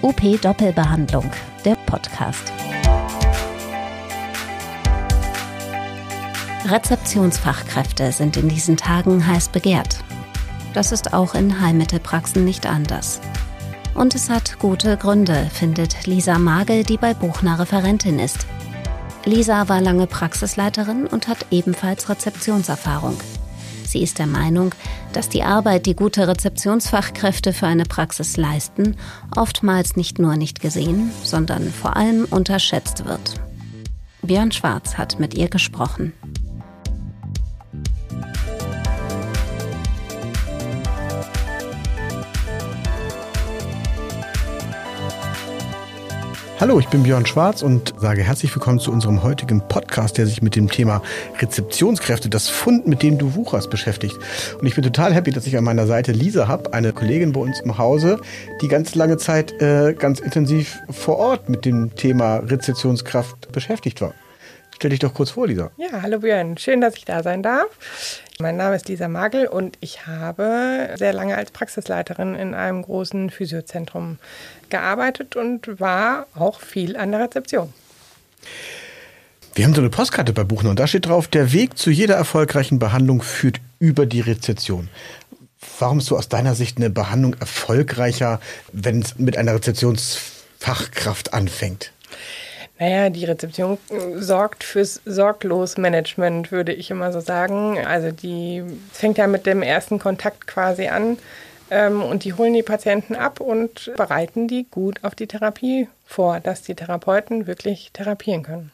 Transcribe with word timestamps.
OP 0.00 0.40
Doppelbehandlung, 0.40 1.28
der 1.64 1.74
Podcast. 1.86 2.52
Rezeptionsfachkräfte 6.66 8.12
sind 8.12 8.36
in 8.36 8.48
diesen 8.48 8.76
Tagen 8.76 9.26
heiß 9.26 9.48
begehrt. 9.48 9.98
Das 10.72 10.92
ist 10.92 11.14
auch 11.14 11.34
in 11.34 11.60
Heilmittelpraxen 11.60 12.44
nicht 12.44 12.64
anders. 12.64 13.20
Und 13.94 14.14
es 14.14 14.30
hat 14.30 14.60
gute 14.60 14.96
Gründe, 14.96 15.50
findet 15.52 16.06
Lisa 16.06 16.38
Magel, 16.38 16.84
die 16.84 16.96
bei 16.96 17.12
Buchner 17.12 17.58
Referentin 17.58 18.20
ist. 18.20 18.46
Lisa 19.24 19.68
war 19.68 19.80
lange 19.80 20.06
Praxisleiterin 20.06 21.08
und 21.08 21.26
hat 21.26 21.46
ebenfalls 21.50 22.08
Rezeptionserfahrung. 22.08 23.18
Sie 23.84 24.02
ist 24.02 24.20
der 24.20 24.26
Meinung, 24.26 24.74
dass 25.12 25.28
die 25.28 25.42
Arbeit, 25.42 25.86
die 25.86 25.96
gute 25.96 26.28
Rezeptionsfachkräfte 26.28 27.52
für 27.52 27.66
eine 27.66 27.84
Praxis 27.84 28.36
leisten, 28.36 28.96
oftmals 29.36 29.96
nicht 29.96 30.18
nur 30.18 30.36
nicht 30.36 30.60
gesehen, 30.60 31.10
sondern 31.22 31.70
vor 31.70 31.96
allem 31.96 32.26
unterschätzt 32.30 33.04
wird. 33.04 33.34
Björn 34.22 34.52
Schwarz 34.52 34.98
hat 34.98 35.18
mit 35.18 35.34
ihr 35.34 35.48
gesprochen. 35.48 36.12
Hallo, 46.60 46.80
ich 46.80 46.88
bin 46.88 47.04
Björn 47.04 47.24
Schwarz 47.24 47.62
und 47.62 47.94
sage 47.98 48.24
herzlich 48.24 48.52
willkommen 48.52 48.80
zu 48.80 48.90
unserem 48.90 49.22
heutigen 49.22 49.60
Podcast, 49.68 50.18
der 50.18 50.26
sich 50.26 50.42
mit 50.42 50.56
dem 50.56 50.68
Thema 50.68 51.02
Rezeptionskräfte, 51.38 52.28
das 52.28 52.48
Fund, 52.48 52.88
mit 52.88 53.04
dem 53.04 53.16
du 53.16 53.36
wucherst, 53.36 53.70
beschäftigt. 53.70 54.18
Und 54.60 54.66
ich 54.66 54.74
bin 54.74 54.82
total 54.82 55.14
happy, 55.14 55.30
dass 55.30 55.46
ich 55.46 55.56
an 55.56 55.62
meiner 55.62 55.86
Seite 55.86 56.10
Lisa 56.10 56.48
habe, 56.48 56.72
eine 56.72 56.92
Kollegin 56.92 57.32
bei 57.32 57.40
uns 57.40 57.60
im 57.60 57.78
Hause, 57.78 58.18
die 58.60 58.66
ganz 58.66 58.96
lange 58.96 59.18
Zeit 59.18 59.52
äh, 59.62 59.94
ganz 59.96 60.18
intensiv 60.18 60.80
vor 60.90 61.18
Ort 61.18 61.48
mit 61.48 61.64
dem 61.64 61.94
Thema 61.94 62.38
Rezeptionskraft 62.38 63.52
beschäftigt 63.52 64.00
war. 64.00 64.12
Stell 64.78 64.90
dich 64.90 65.00
doch 65.00 65.12
kurz 65.12 65.30
vor, 65.30 65.48
Lisa. 65.48 65.72
Ja, 65.76 66.02
hallo 66.02 66.20
Björn. 66.20 66.56
Schön, 66.56 66.80
dass 66.80 66.94
ich 66.94 67.04
da 67.04 67.24
sein 67.24 67.42
darf. 67.42 67.66
Mein 68.38 68.56
Name 68.56 68.76
ist 68.76 68.88
Lisa 68.88 69.08
Magel 69.08 69.48
und 69.48 69.76
ich 69.80 70.06
habe 70.06 70.90
sehr 70.94 71.12
lange 71.12 71.36
als 71.36 71.50
Praxisleiterin 71.50 72.36
in 72.36 72.54
einem 72.54 72.82
großen 72.82 73.30
Physiozentrum 73.30 74.20
gearbeitet 74.68 75.34
und 75.34 75.80
war 75.80 76.28
auch 76.36 76.60
viel 76.60 76.96
an 76.96 77.10
der 77.10 77.22
Rezeption. 77.22 77.74
Wir 79.56 79.64
haben 79.64 79.74
so 79.74 79.80
eine 79.80 79.90
Postkarte 79.90 80.32
bei 80.32 80.44
Buchner 80.44 80.70
und 80.70 80.78
da 80.78 80.86
steht 80.86 81.06
drauf, 81.06 81.26
der 81.26 81.52
Weg 81.52 81.76
zu 81.76 81.90
jeder 81.90 82.14
erfolgreichen 82.14 82.78
Behandlung 82.78 83.20
führt 83.20 83.60
über 83.80 84.06
die 84.06 84.20
Rezeption. 84.20 84.90
Warum 85.80 85.98
ist 85.98 86.06
so 86.06 86.16
aus 86.16 86.28
deiner 86.28 86.54
Sicht 86.54 86.76
eine 86.76 86.88
Behandlung 86.88 87.34
erfolgreicher, 87.40 88.40
wenn 88.72 89.02
es 89.02 89.18
mit 89.18 89.36
einer 89.36 89.54
Rezeptionsfachkraft 89.54 91.34
anfängt? 91.34 91.90
Naja, 92.78 93.10
die 93.10 93.24
Rezeption 93.24 93.76
sorgt 94.14 94.62
fürs 94.62 95.00
Sorglosmanagement, 95.04 96.52
würde 96.52 96.72
ich 96.72 96.90
immer 96.90 97.12
so 97.12 97.20
sagen. 97.20 97.84
Also 97.84 98.12
die 98.12 98.62
fängt 98.92 99.18
ja 99.18 99.26
mit 99.26 99.46
dem 99.46 99.62
ersten 99.62 99.98
Kontakt 99.98 100.46
quasi 100.46 100.86
an 100.86 101.18
ähm, 101.70 102.02
und 102.02 102.24
die 102.24 102.34
holen 102.34 102.54
die 102.54 102.62
Patienten 102.62 103.16
ab 103.16 103.40
und 103.40 103.92
bereiten 103.96 104.46
die 104.46 104.66
gut 104.70 105.02
auf 105.02 105.14
die 105.14 105.26
Therapie 105.26 105.88
vor, 106.06 106.40
dass 106.40 106.62
die 106.62 106.74
Therapeuten 106.74 107.46
wirklich 107.46 107.90
therapieren 107.92 108.44
können. 108.44 108.72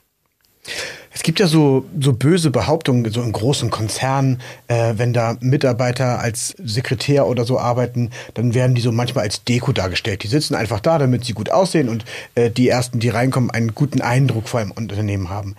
Es 1.12 1.22
gibt 1.22 1.38
ja 1.38 1.46
so, 1.46 1.84
so 2.00 2.12
böse 2.12 2.50
Behauptungen, 2.50 3.10
so 3.12 3.22
in 3.22 3.30
großen 3.30 3.70
Konzernen, 3.70 4.40
äh, 4.66 4.94
wenn 4.96 5.12
da 5.12 5.36
Mitarbeiter 5.40 6.18
als 6.18 6.54
Sekretär 6.58 7.28
oder 7.28 7.44
so 7.44 7.58
arbeiten, 7.58 8.10
dann 8.34 8.52
werden 8.52 8.74
die 8.74 8.80
so 8.80 8.90
manchmal 8.90 9.24
als 9.24 9.44
Deko 9.44 9.72
dargestellt. 9.72 10.24
Die 10.24 10.26
sitzen 10.26 10.56
einfach 10.56 10.80
da, 10.80 10.98
damit 10.98 11.24
sie 11.24 11.32
gut 11.32 11.50
aussehen 11.50 11.88
und 11.88 12.04
äh, 12.34 12.50
die 12.50 12.68
Ersten, 12.68 12.98
die 12.98 13.10
reinkommen, 13.10 13.50
einen 13.50 13.74
guten 13.76 14.00
Eindruck 14.00 14.48
vor 14.48 14.58
einem 14.58 14.72
Unternehmen 14.72 15.30
haben. 15.30 15.54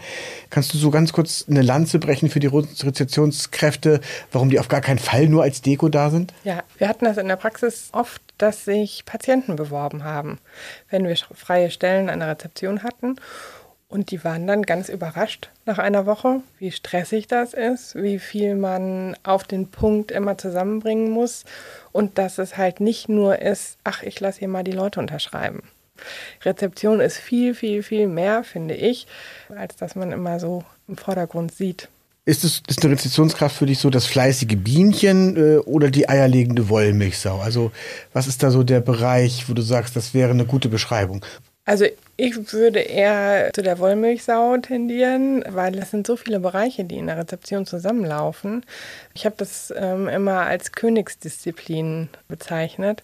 Kannst 0.49 0.73
du 0.73 0.77
so 0.77 0.91
ganz 0.91 1.13
kurz 1.13 1.45
eine 1.49 1.61
Lanze 1.61 1.99
brechen 1.99 2.29
für 2.29 2.41
die 2.41 2.47
Rezeptionskräfte, 2.47 4.01
warum 4.33 4.49
die 4.49 4.59
auf 4.59 4.67
gar 4.67 4.81
keinen 4.81 4.99
Fall 4.99 5.27
nur 5.27 5.43
als 5.43 5.61
Deko 5.61 5.87
da 5.87 6.09
sind? 6.09 6.33
Ja, 6.43 6.63
wir 6.77 6.89
hatten 6.89 7.05
das 7.05 7.17
in 7.17 7.29
der 7.29 7.37
Praxis 7.37 7.89
oft, 7.93 8.21
dass 8.37 8.65
sich 8.65 9.03
Patienten 9.05 9.55
beworben 9.55 10.03
haben, 10.03 10.39
wenn 10.89 11.07
wir 11.07 11.15
freie 11.33 11.71
Stellen 11.71 12.09
an 12.09 12.19
der 12.19 12.29
Rezeption 12.29 12.83
hatten. 12.83 13.15
Und 13.87 14.11
die 14.11 14.23
waren 14.23 14.47
dann 14.47 14.63
ganz 14.63 14.89
überrascht 14.89 15.51
nach 15.65 15.77
einer 15.77 16.05
Woche, 16.05 16.41
wie 16.57 16.71
stressig 16.71 17.27
das 17.27 17.53
ist, 17.53 17.95
wie 17.95 18.19
viel 18.19 18.55
man 18.55 19.15
auf 19.23 19.43
den 19.43 19.69
Punkt 19.69 20.11
immer 20.11 20.37
zusammenbringen 20.37 21.11
muss 21.11 21.45
und 21.91 22.17
dass 22.17 22.39
es 22.39 22.57
halt 22.57 22.79
nicht 22.79 23.09
nur 23.09 23.39
ist, 23.41 23.77
ach, 23.83 24.01
ich 24.01 24.19
lasse 24.19 24.39
hier 24.39 24.47
mal 24.47 24.63
die 24.63 24.71
Leute 24.71 24.99
unterschreiben. 24.99 25.61
Rezeption 26.43 26.99
ist 26.99 27.17
viel, 27.17 27.53
viel, 27.53 27.83
viel 27.83 28.07
mehr, 28.07 28.43
finde 28.43 28.73
ich, 28.73 29.07
als 29.55 29.75
dass 29.75 29.95
man 29.95 30.11
immer 30.11 30.39
so 30.39 30.63
im 30.87 30.97
Vordergrund 30.97 31.53
sieht. 31.53 31.89
Ist 32.27 32.43
es 32.43 32.63
ist 32.67 32.83
eine 32.83 32.93
Rezeptionskraft 32.93 33.55
für 33.55 33.67
dich 33.67 33.77
so 33.77 33.91
das 33.91 34.07
fleißige 34.07 34.57
Bienchen 34.57 35.37
äh, 35.37 35.57
oder 35.59 35.91
die 35.91 36.09
eierlegende 36.09 36.69
Wollmilchsau? 36.69 37.39
Also 37.39 37.71
was 38.13 38.25
ist 38.25 38.41
da 38.41 38.49
so 38.49 38.63
der 38.63 38.81
Bereich, 38.81 39.47
wo 39.47 39.53
du 39.53 39.61
sagst, 39.61 39.95
das 39.95 40.15
wäre 40.15 40.31
eine 40.31 40.45
gute 40.45 40.67
Beschreibung? 40.67 41.23
Also 41.65 41.85
ich 42.17 42.53
würde 42.53 42.79
eher 42.79 43.51
zu 43.53 43.61
der 43.61 43.79
Wollmilchsau 43.79 44.57
tendieren, 44.57 45.43
weil 45.49 45.77
es 45.77 45.91
sind 45.91 46.07
so 46.07 46.15
viele 46.15 46.39
Bereiche, 46.39 46.85
die 46.85 46.97
in 46.97 47.07
der 47.07 47.17
Rezeption 47.17 47.65
zusammenlaufen. 47.65 48.65
Ich 49.13 49.25
habe 49.25 49.35
das 49.37 49.73
ähm, 49.75 50.07
immer 50.07 50.41
als 50.41 50.71
Königsdisziplin 50.71 52.09
bezeichnet, 52.29 53.03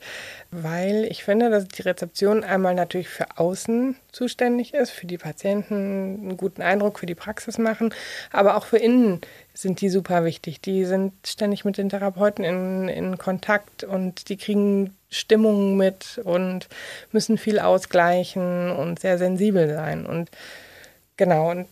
weil 0.52 1.06
ich 1.10 1.26
finde, 1.26 1.50
dass 1.50 1.68
die 1.68 1.82
Rezeption 1.82 2.46
einmal 2.46 2.74
natürlich 2.74 3.10
für 3.10 3.38
außen 3.38 3.98
zuständig 4.14 4.74
ist, 4.74 4.92
für 4.92 5.08
die 5.08 5.18
Patienten 5.18 5.76
einen 5.76 6.38
guten 6.38 6.62
Eindruck 6.62 7.00
für 7.00 7.06
die 7.06 7.16
Praxis 7.16 7.58
machen, 7.58 7.94
aber 8.32 8.56
auch 8.56 8.66
für 8.66 8.78
innen 8.78 9.20
sind 9.54 9.82
die 9.82 9.90
super 9.90 10.24
wichtig. 10.24 10.62
Die 10.62 10.86
sind 10.86 11.14
ständig 11.26 11.66
mit 11.66 11.78
den 11.78 11.90
Therapeuten 11.90 12.46
in, 12.46 12.88
in 12.88 13.18
Kontakt 13.18 13.84
und 13.84 14.30
die 14.30 14.38
kriegen 14.38 14.96
Stimmungen 15.10 15.76
mit 15.76 16.22
und 16.24 16.70
müssen 17.12 17.38
viel 17.38 17.60
ausgleichen 17.60 18.72
und 18.72 19.01
sehr 19.02 19.18
sensibel 19.18 19.74
sein. 19.74 20.06
Und 20.06 20.30
genau, 21.18 21.52
und 21.52 21.68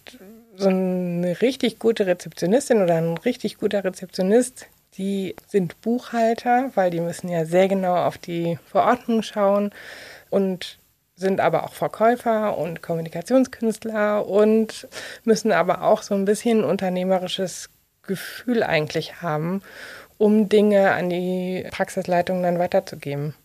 so 0.56 0.70
eine 0.70 1.42
richtig 1.42 1.80
gute 1.80 2.06
Rezeptionistin 2.06 2.82
oder 2.82 2.96
ein 2.96 3.18
richtig 3.18 3.58
guter 3.58 3.84
Rezeptionist, 3.84 4.68
die 4.98 5.36
sind 5.48 5.80
Buchhalter, 5.82 6.72
weil 6.76 6.92
die 6.92 7.00
müssen 7.00 7.30
ja 7.30 7.46
sehr 7.46 7.68
genau 7.68 7.96
auf 7.96 8.18
die 8.18 8.60
Verordnung 8.66 9.22
schauen 9.22 9.72
und 10.30 10.78
sind 11.16 11.40
aber 11.40 11.64
auch 11.64 11.74
Verkäufer 11.74 12.58
und 12.58 12.82
Kommunikationskünstler 12.82 14.26
und 14.26 14.88
müssen 15.24 15.52
aber 15.52 15.84
auch 15.84 16.02
so 16.02 16.16
ein 16.16 16.26
bisschen 16.26 16.64
unternehmerisches 16.64 17.70
Gefühl 18.04 18.64
eigentlich 18.64 19.22
haben, 19.22 19.62
um 20.18 20.50
Dinge 20.50 20.92
an 20.92 21.10
die 21.10 21.66
Praxisleitung 21.72 22.42
dann 22.42 22.60
weiterzugeben. 22.60 23.36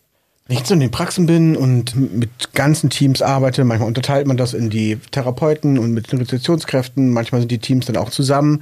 Wenn 0.47 0.53
ich 0.53 0.59
jetzt 0.59 0.71
in 0.71 0.79
den 0.79 0.91
Praxen 0.91 1.25
bin 1.25 1.57
und 1.57 1.95
mit 1.95 2.53
ganzen 2.53 2.91
Teams 2.91 3.23
arbeite, 3.23 3.63
manchmal 3.63 3.87
unterteilt 3.87 4.27
man 4.27 4.37
das 4.37 4.53
in 4.53 4.69
die 4.69 4.97
Therapeuten 5.09 5.79
und 5.79 5.91
mit 5.91 6.11
den 6.11 6.19
Rezeptionskräften, 6.19 7.09
manchmal 7.09 7.41
sind 7.41 7.49
die 7.49 7.57
Teams 7.57 7.87
dann 7.87 7.97
auch 7.97 8.11
zusammen 8.11 8.61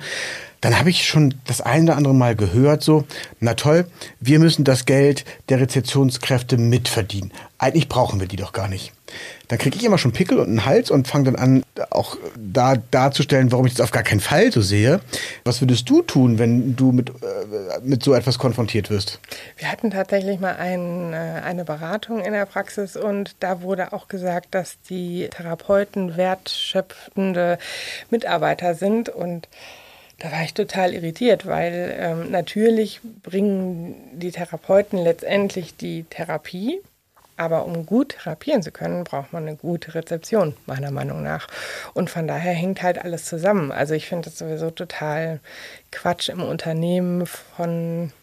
dann 0.63 0.79
habe 0.79 0.90
ich 0.90 1.06
schon 1.06 1.35
das 1.46 1.59
eine 1.59 1.84
oder 1.84 1.97
andere 1.97 2.13
Mal 2.16 2.38
gehört, 2.38 2.84
so, 2.84 3.03
na 3.41 3.53
toll, 3.53 3.85
wir 4.22 4.40
müssen 4.40 4.63
das 4.63 4.85
Geld 4.85 5.25
der 5.50 5.59
Rezeptionskräfte 5.59 6.57
mitverdienen. 6.57 7.34
Eigentlich 7.57 7.90
brauchen 7.90 8.22
wir 8.22 8.28
die 8.28 8.38
doch 8.38 8.53
gar 8.53 8.69
nicht. 8.69 8.94
Dann 9.50 9.59
kriege 9.59 9.75
ich 9.75 9.84
immer 9.84 9.97
schon 9.97 10.13
Pickel 10.13 10.40
und 10.40 10.47
einen 10.47 10.66
Hals 10.66 10.90
und 10.90 11.06
fange 11.06 11.25
dann 11.25 11.35
an, 11.35 11.63
auch 11.90 12.16
da 12.38 12.78
darzustellen, 12.78 13.51
warum 13.51 13.66
ich 13.66 13.74
das 13.74 13.81
auf 13.81 13.91
gar 13.91 14.03
keinen 14.03 14.22
Fall 14.22 14.53
so 14.53 14.62
sehe. 14.62 15.01
Was 15.44 15.59
würdest 15.59 15.90
du 15.90 16.01
tun, 16.01 16.40
wenn 16.40 16.78
du 16.78 16.94
mit, 16.94 17.09
äh, 17.09 17.13
mit 17.84 18.01
so 18.01 18.13
etwas 18.13 18.40
konfrontiert 18.40 18.90
wirst? 18.90 19.19
Wir 19.57 19.69
hatten 19.69 19.91
tatsächlich 19.91 20.40
mal 20.40 20.56
ein, 20.56 21.12
äh, 21.12 21.41
eine 21.44 21.66
Beratung 21.66 22.22
in 22.22 22.31
der 22.31 22.45
Praxis 22.45 22.95
und 22.95 23.36
da 23.42 23.62
wurde 23.62 23.92
auch 23.92 24.07
gesagt, 24.07 24.56
dass 24.56 24.77
die 24.89 25.27
Therapeuten 25.30 26.15
wertschöpfende 26.15 27.60
Mitarbeiter 28.10 28.75
sind 28.75 29.10
und 29.10 29.50
da 30.24 30.31
war 30.31 30.42
ich 30.42 30.54
total 30.54 30.94
irritiert, 30.94 31.46
weil 31.46 31.98
ähm, 32.00 32.31
natürlich 32.31 33.02
bringen 33.24 33.96
die 34.14 34.31
Therapeuten 34.31 34.98
letztendlich 34.98 35.75
die 35.75 36.06
Therapie, 36.06 36.80
aber 37.36 37.66
um 37.66 37.86
gut 37.86 38.16
therapieren 38.24 38.64
zu 38.64 38.72
können, 38.72 39.04
braucht 39.04 39.34
man 39.34 39.46
eine 39.46 39.58
gute 39.58 39.96
Rezeption, 39.96 40.56
meiner 40.66 40.92
Meinung 40.92 41.24
nach. 41.24 41.48
Und 41.94 42.10
von 42.10 42.25
daher 42.25 42.54
hängt 42.54 42.84
halt 42.84 43.04
alles 43.04 43.25
zusammen. 43.25 43.74
Also 43.74 43.96
ich 43.96 44.06
finde 44.06 44.30
es 44.30 44.38
sowieso 44.38 44.72
total 44.72 45.42
Quatsch 45.92 46.30
im 46.30 46.42
Unternehmen 46.42 47.25
von 47.25 48.14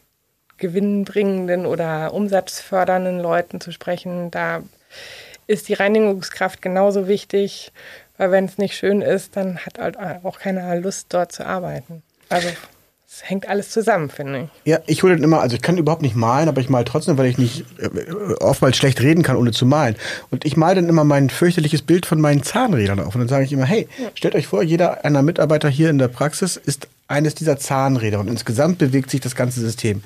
gewinnbringenden 0.56 1.67
oder 1.67 2.14
umsatzfördernden 2.14 3.20
Leuten 3.20 3.61
zu 3.61 3.73
sprechen. 3.73 4.31
Da 4.31 4.62
ist 5.47 5.69
die 5.69 5.75
Reinigungskraft 5.75 6.62
genauso 6.62 7.08
wichtig 7.08 7.73
weil 8.20 8.32
wenn 8.32 8.44
es 8.44 8.58
nicht 8.58 8.76
schön 8.76 9.00
ist, 9.00 9.34
dann 9.34 9.56
hat 9.61 9.78
halt 9.78 9.96
auch 9.99 10.38
keiner 10.38 10.76
Lust, 10.76 11.06
dort 11.08 11.32
zu 11.32 11.46
arbeiten. 11.46 12.02
Also 12.28 12.49
es 13.08 13.22
hängt 13.25 13.49
alles 13.49 13.70
zusammen, 13.70 14.11
finde 14.11 14.43
ich. 14.43 14.70
Ja, 14.70 14.81
ich 14.87 15.02
hole 15.02 15.14
dann 15.14 15.25
immer, 15.25 15.40
also 15.40 15.56
ich 15.56 15.62
kann 15.62 15.78
überhaupt 15.78 16.02
nicht 16.02 16.17
malen, 16.17 16.46
aber 16.50 16.61
ich 16.61 16.69
male 16.69 16.84
trotzdem, 16.84 17.17
weil 17.17 17.31
ich 17.31 17.38
nicht 17.38 17.64
äh, 17.78 17.88
oftmals 18.40 18.76
schlecht 18.76 19.00
reden 19.00 19.22
kann, 19.22 19.37
ohne 19.37 19.52
zu 19.52 19.64
malen. 19.64 19.96
Und 20.31 20.44
ich 20.44 20.58
male 20.58 20.75
dann 20.75 20.90
immer 20.90 21.05
mein 21.05 21.31
fürchterliches 21.31 21.81
Bild 21.81 22.05
von 22.05 22.20
meinen 22.20 22.43
Zahnrädern 22.43 23.00
auf. 23.00 23.14
Und 23.14 23.22
dann 23.22 23.28
sage 23.28 23.46
ich 23.46 23.55
immer, 23.55 23.64
hey, 23.64 23.88
stellt 24.14 24.34
euch 24.34 24.49
vor, 24.49 24.62
jeder 24.62 25.02
einer 25.02 25.23
Mitarbeiter 25.23 25.70
hier 25.70 25.88
in 25.88 25.96
der 25.96 26.08
Praxis 26.08 26.58
ist 26.58 26.88
eines 27.10 27.34
dieser 27.34 27.58
Zahnräder 27.58 28.20
und 28.20 28.28
insgesamt 28.28 28.78
bewegt 28.78 29.10
sich 29.10 29.20
das 29.20 29.34
ganze 29.34 29.60
System. 29.60 30.02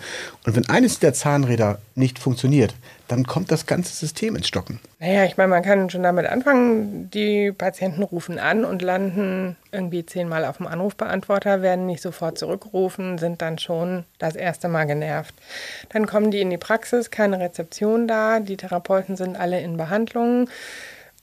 Und 0.46 0.56
wenn 0.56 0.68
eines 0.68 0.98
dieser 0.98 1.12
Zahnräder 1.12 1.78
nicht 1.94 2.18
funktioniert, 2.18 2.74
dann 3.08 3.24
kommt 3.24 3.52
das 3.52 3.66
ganze 3.66 3.94
System 3.94 4.34
ins 4.34 4.48
Stocken. 4.48 4.80
Naja, 4.98 5.24
ich 5.24 5.36
meine, 5.36 5.50
man 5.50 5.62
kann 5.62 5.90
schon 5.90 6.02
damit 6.02 6.24
anfangen, 6.24 7.10
die 7.10 7.52
Patienten 7.52 8.02
rufen 8.02 8.38
an 8.38 8.64
und 8.64 8.80
landen 8.80 9.56
irgendwie 9.70 10.06
zehnmal 10.06 10.46
auf 10.46 10.56
dem 10.56 10.66
Anrufbeantworter, 10.66 11.60
werden 11.60 11.84
nicht 11.84 12.00
sofort 12.00 12.38
zurückgerufen, 12.38 13.18
sind 13.18 13.42
dann 13.42 13.58
schon 13.58 14.04
das 14.18 14.34
erste 14.34 14.68
Mal 14.68 14.84
genervt. 14.84 15.34
Dann 15.90 16.06
kommen 16.06 16.30
die 16.30 16.40
in 16.40 16.48
die 16.48 16.58
Praxis, 16.58 17.10
keine 17.10 17.38
Rezeption 17.38 18.08
da, 18.08 18.40
die 18.40 18.56
Therapeuten 18.56 19.16
sind 19.16 19.36
alle 19.36 19.60
in 19.60 19.76
Behandlung. 19.76 20.48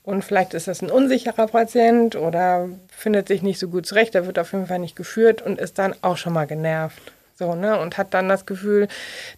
Und 0.04 0.24
vielleicht 0.24 0.54
ist 0.54 0.68
das 0.68 0.82
ein 0.82 0.90
unsicherer 0.90 1.48
Patient 1.48 2.16
oder 2.16 2.70
findet 2.90 3.28
sich 3.28 3.44
nicht 3.44 3.60
so 3.60 3.68
gut 3.68 3.86
zurecht, 3.86 4.16
der 4.16 4.26
wird 4.26 4.40
auf 4.40 4.52
jeden 4.52 4.66
Fall 4.66 4.80
nicht 4.80 4.96
geführt 4.96 5.42
und 5.42 5.60
ist 5.60 5.78
dann 5.78 5.94
auch 6.02 6.18
schon 6.18 6.34
mal 6.34 6.48
genervt. 6.48 7.14
So, 7.36 7.56
ne? 7.56 7.80
Und 7.80 7.98
hat 7.98 8.14
dann 8.14 8.30
das 8.30 8.46
Gefühl, 8.46 8.88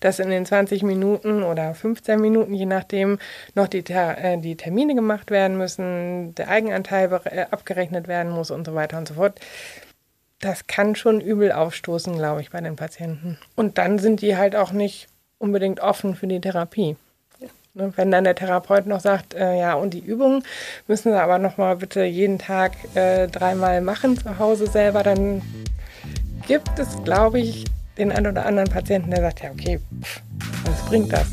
dass 0.01 0.19
in 0.19 0.29
den 0.29 0.45
20 0.45 0.83
Minuten 0.83 1.41
oder 1.41 1.73
15 1.73 2.19
Minuten, 2.19 2.53
je 2.53 2.65
nachdem, 2.65 3.17
noch 3.55 3.67
die, 3.67 3.83
äh, 3.89 4.37
die 4.39 4.57
Termine 4.57 4.93
gemacht 4.93 5.31
werden 5.31 5.57
müssen, 5.57 6.35
der 6.35 6.49
Eigenanteil 6.49 7.09
äh, 7.25 7.45
abgerechnet 7.49 8.09
werden 8.09 8.31
muss 8.31 8.51
und 8.51 8.65
so 8.65 8.75
weiter 8.75 8.97
und 8.97 9.07
so 9.07 9.13
fort. 9.13 9.39
Das 10.41 10.67
kann 10.67 10.95
schon 10.95 11.21
übel 11.21 11.53
aufstoßen, 11.53 12.17
glaube 12.17 12.41
ich, 12.41 12.51
bei 12.51 12.59
den 12.59 12.75
Patienten. 12.75 13.37
Und 13.55 13.77
dann 13.77 13.99
sind 13.99 14.21
die 14.21 14.35
halt 14.35 14.57
auch 14.57 14.73
nicht 14.73 15.07
unbedingt 15.37 15.79
offen 15.79 16.15
für 16.15 16.27
die 16.27 16.41
Therapie. 16.41 16.97
Ne, 17.75 17.91
wenn 17.95 18.11
dann 18.11 18.23
der 18.23 18.35
Therapeut 18.35 18.85
noch 18.85 18.99
sagt, 18.99 19.33
äh, 19.33 19.57
ja, 19.59 19.73
und 19.73 19.95
die 19.95 19.99
Übungen 19.99 20.43
müssen 20.87 21.11
Sie 21.11 21.19
aber 21.19 21.39
noch 21.39 21.57
mal 21.57 21.75
bitte 21.75 22.03
jeden 22.03 22.37
Tag 22.37 22.73
äh, 22.93 23.27
dreimal 23.27 23.81
machen 23.81 24.15
zu 24.15 24.37
Hause 24.37 24.67
selber, 24.67 25.01
dann 25.01 25.41
gibt 26.45 26.77
es, 26.77 27.03
glaube 27.03 27.39
ich, 27.39 27.65
den 27.97 28.11
einen 28.11 28.27
oder 28.27 28.45
anderen 28.45 28.69
Patienten, 28.69 29.09
der 29.09 29.21
sagt, 29.21 29.41
ja, 29.41 29.49
okay, 29.49 29.79
pff, 30.03 30.21
was 30.65 30.85
bringt 30.85 31.11
das? 31.11 31.27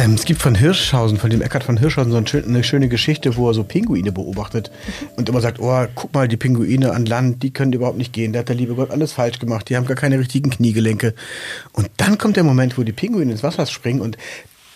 Ähm, 0.00 0.14
es 0.14 0.24
gibt 0.24 0.40
von 0.40 0.54
Hirschhausen, 0.54 1.18
von 1.18 1.28
dem 1.28 1.42
Eckhard 1.42 1.62
von 1.62 1.76
Hirschhausen, 1.76 2.10
so 2.10 2.16
eine 2.16 2.26
schöne, 2.26 2.46
eine 2.46 2.64
schöne 2.64 2.88
Geschichte, 2.88 3.36
wo 3.36 3.50
er 3.50 3.54
so 3.54 3.64
Pinguine 3.64 4.12
beobachtet 4.12 4.70
und 5.16 5.28
immer 5.28 5.42
sagt, 5.42 5.60
oh, 5.60 5.86
guck 5.94 6.14
mal, 6.14 6.26
die 6.26 6.38
Pinguine 6.38 6.92
an 6.92 7.04
Land, 7.04 7.42
die 7.42 7.50
können 7.50 7.74
überhaupt 7.74 7.98
nicht 7.98 8.14
gehen. 8.14 8.32
Da 8.32 8.38
hat 8.38 8.48
der 8.48 8.56
liebe 8.56 8.74
Gott 8.74 8.90
alles 8.90 9.12
falsch 9.12 9.38
gemacht. 9.38 9.68
Die 9.68 9.76
haben 9.76 9.84
gar 9.84 9.96
keine 9.96 10.18
richtigen 10.18 10.48
Kniegelenke. 10.48 11.14
Und 11.72 11.90
dann 11.98 12.16
kommt 12.16 12.36
der 12.36 12.44
Moment, 12.44 12.78
wo 12.78 12.82
die 12.82 12.92
Pinguine 12.92 13.30
ins 13.30 13.42
Wasser 13.42 13.66
springen 13.66 14.00
und 14.00 14.16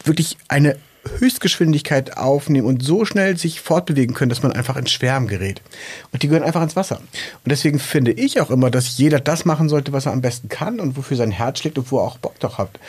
wirklich 0.05 0.37
eine 0.49 0.76
Höchstgeschwindigkeit 1.18 2.16
aufnehmen 2.16 2.66
und 2.66 2.82
so 2.82 3.04
schnell 3.04 3.36
sich 3.36 3.60
fortbewegen 3.60 4.14
können, 4.14 4.30
dass 4.30 4.42
man 4.42 4.52
einfach 4.52 4.76
ins 4.76 4.90
Schwärmen 4.90 5.28
gerät. 5.28 5.62
Und 6.12 6.22
die 6.22 6.28
gehören 6.28 6.44
einfach 6.44 6.62
ins 6.62 6.76
Wasser. 6.76 6.96
Und 6.96 7.50
deswegen 7.50 7.78
finde 7.78 8.12
ich 8.12 8.40
auch 8.40 8.50
immer, 8.50 8.70
dass 8.70 8.98
jeder 8.98 9.20
das 9.20 9.44
machen 9.44 9.68
sollte, 9.68 9.92
was 9.92 10.06
er 10.06 10.12
am 10.12 10.20
besten 10.20 10.48
kann 10.48 10.80
und 10.80 10.96
wofür 10.96 11.16
sein 11.16 11.30
Herz 11.30 11.60
schlägt 11.60 11.78
und 11.78 11.90
wo 11.90 11.98
er 11.98 12.04
auch 12.04 12.18
Bock 12.18 12.38
drauf 12.40 12.58
hat. 12.58 12.80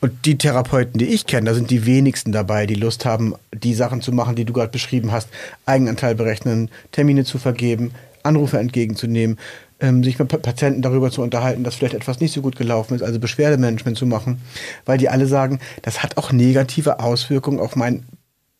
Und 0.00 0.26
die 0.26 0.38
Therapeuten, 0.38 0.98
die 0.98 1.06
ich 1.06 1.26
kenne, 1.26 1.50
da 1.50 1.54
sind 1.54 1.70
die 1.70 1.86
wenigsten 1.86 2.32
dabei, 2.32 2.66
die 2.66 2.74
Lust 2.74 3.04
haben, 3.04 3.34
die 3.52 3.74
Sachen 3.74 4.02
zu 4.02 4.12
machen, 4.12 4.36
die 4.36 4.44
du 4.44 4.52
gerade 4.52 4.72
beschrieben 4.72 5.12
hast. 5.12 5.28
Eigenanteil 5.66 6.14
berechnen, 6.14 6.70
Termine 6.92 7.24
zu 7.24 7.38
vergeben, 7.38 7.92
Anrufe 8.22 8.58
entgegenzunehmen, 8.58 9.38
sich 9.80 10.18
mit 10.18 10.28
Patienten 10.42 10.82
darüber 10.82 11.10
zu 11.10 11.22
unterhalten, 11.22 11.64
dass 11.64 11.74
vielleicht 11.74 11.94
etwas 11.94 12.20
nicht 12.20 12.32
so 12.32 12.40
gut 12.40 12.56
gelaufen 12.56 12.94
ist, 12.94 13.02
also 13.02 13.18
Beschwerdemanagement 13.18 13.98
zu 13.98 14.06
machen, 14.06 14.40
weil 14.84 14.98
die 14.98 15.08
alle 15.08 15.26
sagen, 15.26 15.60
das 15.82 16.02
hat 16.02 16.16
auch 16.16 16.32
negative 16.32 17.00
Auswirkungen 17.00 17.60
auf 17.60 17.76
mein 17.76 18.04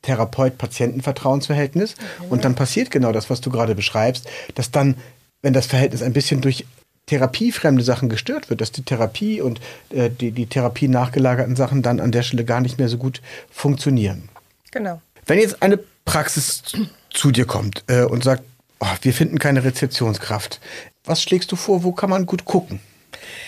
Therapeut-Patienten-Vertrauensverhältnis. 0.02 1.94
Okay. 1.94 2.26
Und 2.30 2.44
dann 2.44 2.54
passiert 2.54 2.90
genau 2.90 3.12
das, 3.12 3.30
was 3.30 3.40
du 3.40 3.50
gerade 3.50 3.74
beschreibst, 3.74 4.28
dass 4.54 4.70
dann, 4.70 4.96
wenn 5.42 5.52
das 5.52 5.66
Verhältnis 5.66 6.02
ein 6.02 6.12
bisschen 6.12 6.40
durch 6.40 6.66
therapiefremde 7.06 7.82
Sachen 7.82 8.08
gestört 8.08 8.50
wird, 8.50 8.60
dass 8.60 8.72
die 8.72 8.82
Therapie 8.82 9.40
und 9.40 9.60
äh, 9.90 10.10
die, 10.10 10.30
die 10.30 10.46
Therapie 10.46 10.88
nachgelagerten 10.88 11.56
Sachen 11.56 11.82
dann 11.82 12.00
an 12.00 12.12
der 12.12 12.22
Stelle 12.22 12.44
gar 12.44 12.60
nicht 12.60 12.78
mehr 12.78 12.88
so 12.88 12.96
gut 12.96 13.20
funktionieren. 13.50 14.28
Genau. 14.70 15.00
Wenn 15.26 15.38
jetzt 15.38 15.62
eine 15.62 15.78
Praxis 16.04 16.62
zu 17.10 17.30
dir 17.30 17.46
kommt 17.46 17.84
äh, 17.88 18.04
und 18.04 18.24
sagt, 18.24 18.42
oh, 18.84 18.96
wir 19.02 19.12
finden 19.12 19.38
keine 19.38 19.64
Rezeptionskraft. 19.64 20.60
Was 21.04 21.22
schlägst 21.22 21.50
du 21.52 21.56
vor? 21.56 21.82
Wo 21.84 21.92
kann 21.92 22.10
man 22.10 22.26
gut 22.26 22.44
gucken? 22.44 22.80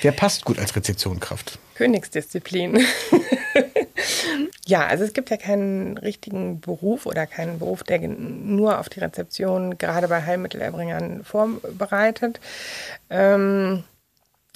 Wer 0.02 0.12
passt 0.12 0.44
gut 0.44 0.58
als 0.58 0.74
Rezeptionskraft? 0.76 1.58
Königsdisziplin. 1.74 2.80
ja, 4.66 4.86
also 4.86 5.04
es 5.04 5.12
gibt 5.12 5.30
ja 5.30 5.36
keinen 5.36 5.98
richtigen 5.98 6.60
Beruf 6.60 7.06
oder 7.06 7.26
keinen 7.26 7.58
Beruf, 7.58 7.82
der 7.82 7.98
nur 7.98 8.78
auf 8.78 8.88
die 8.88 9.00
Rezeption 9.00 9.76
gerade 9.78 10.08
bei 10.08 10.22
Heilmittelerbringern 10.22 11.24
vorbereitet. 11.24 12.40
Ähm, 13.10 13.84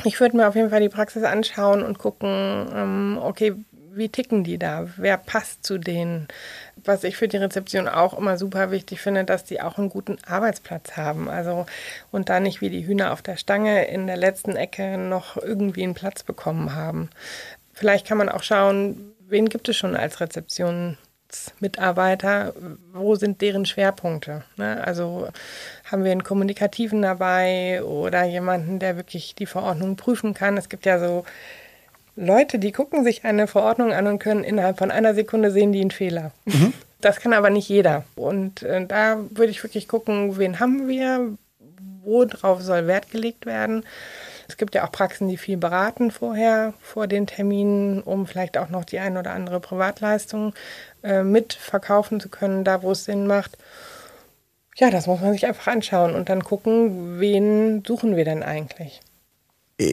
ich 0.05 0.19
würde 0.21 0.37
mir 0.37 0.49
auf 0.49 0.55
jeden 0.55 0.71
Fall 0.71 0.81
die 0.81 0.88
Praxis 0.88 1.25
anschauen 1.25 1.82
und 1.82 1.99
gucken, 1.99 2.69
ähm, 2.75 3.19
okay, 3.21 3.55
wie 3.93 4.09
ticken 4.09 4.44
die 4.44 4.59
da? 4.59 4.87
Wer 4.97 5.17
passt 5.19 5.65
zu 5.65 5.79
denen? 5.79 6.29
Was 6.85 7.05
ich 7.05 7.17
für 7.17 7.29
die 7.29 7.37
Rezeption 7.37 7.88
auch 7.88 8.17
immer 8.17 8.38
super 8.38 8.71
wichtig 8.71 9.00
finde, 9.00 9.25
dass 9.25 9.44
die 9.44 9.61
auch 9.61 9.79
einen 9.79 9.88
guten 9.88 10.19
Arbeitsplatz 10.27 10.97
haben. 10.97 11.29
Also 11.29 11.67
und 12.11 12.29
da 12.29 12.41
nicht 12.41 12.61
wie 12.61 12.71
die 12.71 12.87
Hühner 12.87 13.12
auf 13.12 13.23
der 13.23 13.37
Stange 13.37 13.87
in 13.87 14.06
der 14.06 14.17
letzten 14.17 14.56
Ecke 14.56 14.99
noch 14.99 15.37
irgendwie 15.37 15.82
einen 15.82 15.94
Platz 15.94 16.23
bekommen 16.23 16.75
haben. 16.75 17.11
Vielleicht 17.73 18.06
kann 18.06 18.19
man 18.19 18.29
auch 18.29 18.43
schauen, 18.43 19.15
wen 19.29 19.49
gibt 19.49 19.69
es 19.69 19.77
schon 19.77 19.97
als 19.97 20.21
Rezeptionsmitarbeiter? 20.21 22.55
Wo 22.93 23.15
sind 23.15 23.41
deren 23.41 23.65
Schwerpunkte? 23.65 24.43
Ne? 24.56 24.82
Also 24.85 25.29
haben 25.91 26.05
wir 26.05 26.12
einen 26.12 26.25
Kommunikativen 26.25 27.00
dabei 27.03 27.82
oder 27.82 28.25
jemanden, 28.25 28.79
der 28.79 28.97
wirklich 28.97 29.35
die 29.35 29.47
Verordnung 29.47 29.97
prüfen 29.97 30.35
kann? 30.35 30.59
Es 30.59 30.69
gibt 30.69 30.87
ja 30.87 30.99
so 30.99 31.25
Leute, 32.16 32.58
die 32.58 32.72
gucken 32.72 33.04
sich 33.04 33.24
eine 33.24 33.46
Verordnung 33.46 33.92
an 33.92 34.06
und 34.06 34.18
können 34.18 34.44
innerhalb 34.44 34.78
von 34.78 34.90
einer 34.90 35.14
Sekunde 35.14 35.50
sehen 35.50 35.72
die 35.72 35.80
einen 35.80 35.90
Fehler. 35.90 36.32
Mhm. 36.44 36.72
Das 37.02 37.18
kann 37.18 37.32
aber 37.32 37.48
nicht 37.48 37.66
jeder. 37.66 38.04
Und 38.14 38.62
äh, 38.62 38.84
da 38.84 39.16
würde 39.30 39.50
ich 39.50 39.62
wirklich 39.62 39.88
gucken, 39.88 40.36
wen 40.36 40.60
haben 40.60 40.86
wir, 40.86 41.38
worauf 42.04 42.60
soll 42.60 42.86
Wert 42.86 43.10
gelegt 43.10 43.46
werden. 43.46 43.86
Es 44.48 44.58
gibt 44.58 44.74
ja 44.74 44.84
auch 44.84 44.92
Praxen, 44.92 45.26
die 45.26 45.38
viel 45.38 45.56
beraten 45.56 46.10
vorher, 46.10 46.74
vor 46.82 47.06
den 47.06 47.26
Terminen, 47.26 48.02
um 48.02 48.26
vielleicht 48.26 48.58
auch 48.58 48.69
noch 48.69 48.84
die 48.84 48.98
ein 48.98 49.17
oder 49.17 49.31
andere 49.31 49.60
Privatleistung 49.60 50.52
äh, 51.02 51.22
mit 51.22 51.55
verkaufen 51.55 52.20
zu 52.20 52.29
können, 52.29 52.64
da 52.64 52.82
wo 52.82 52.93
es 52.93 53.06
Sinn 53.06 53.26
macht. 53.26 53.56
Ja, 54.76 54.90
das 54.90 55.06
muss 55.06 55.22
man 55.22 55.32
sich 55.32 55.46
einfach 55.46 55.69
anschauen 55.69 56.14
und 56.14 56.29
dann 56.29 56.44
gucken, 56.44 57.19
wen 57.19 57.82
suchen 57.86 58.14
wir 58.14 58.26
denn 58.26 58.43
eigentlich 58.43 59.00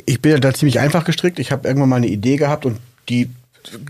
ich 0.05 0.21
bin 0.21 0.39
da 0.41 0.53
ziemlich 0.53 0.79
einfach 0.79 1.05
gestrickt. 1.05 1.39
Ich 1.39 1.51
habe 1.51 1.67
irgendwann 1.67 1.89
mal 1.89 1.95
eine 1.97 2.07
Idee 2.07 2.35
gehabt 2.35 2.65
und 2.65 2.77
die 3.09 3.29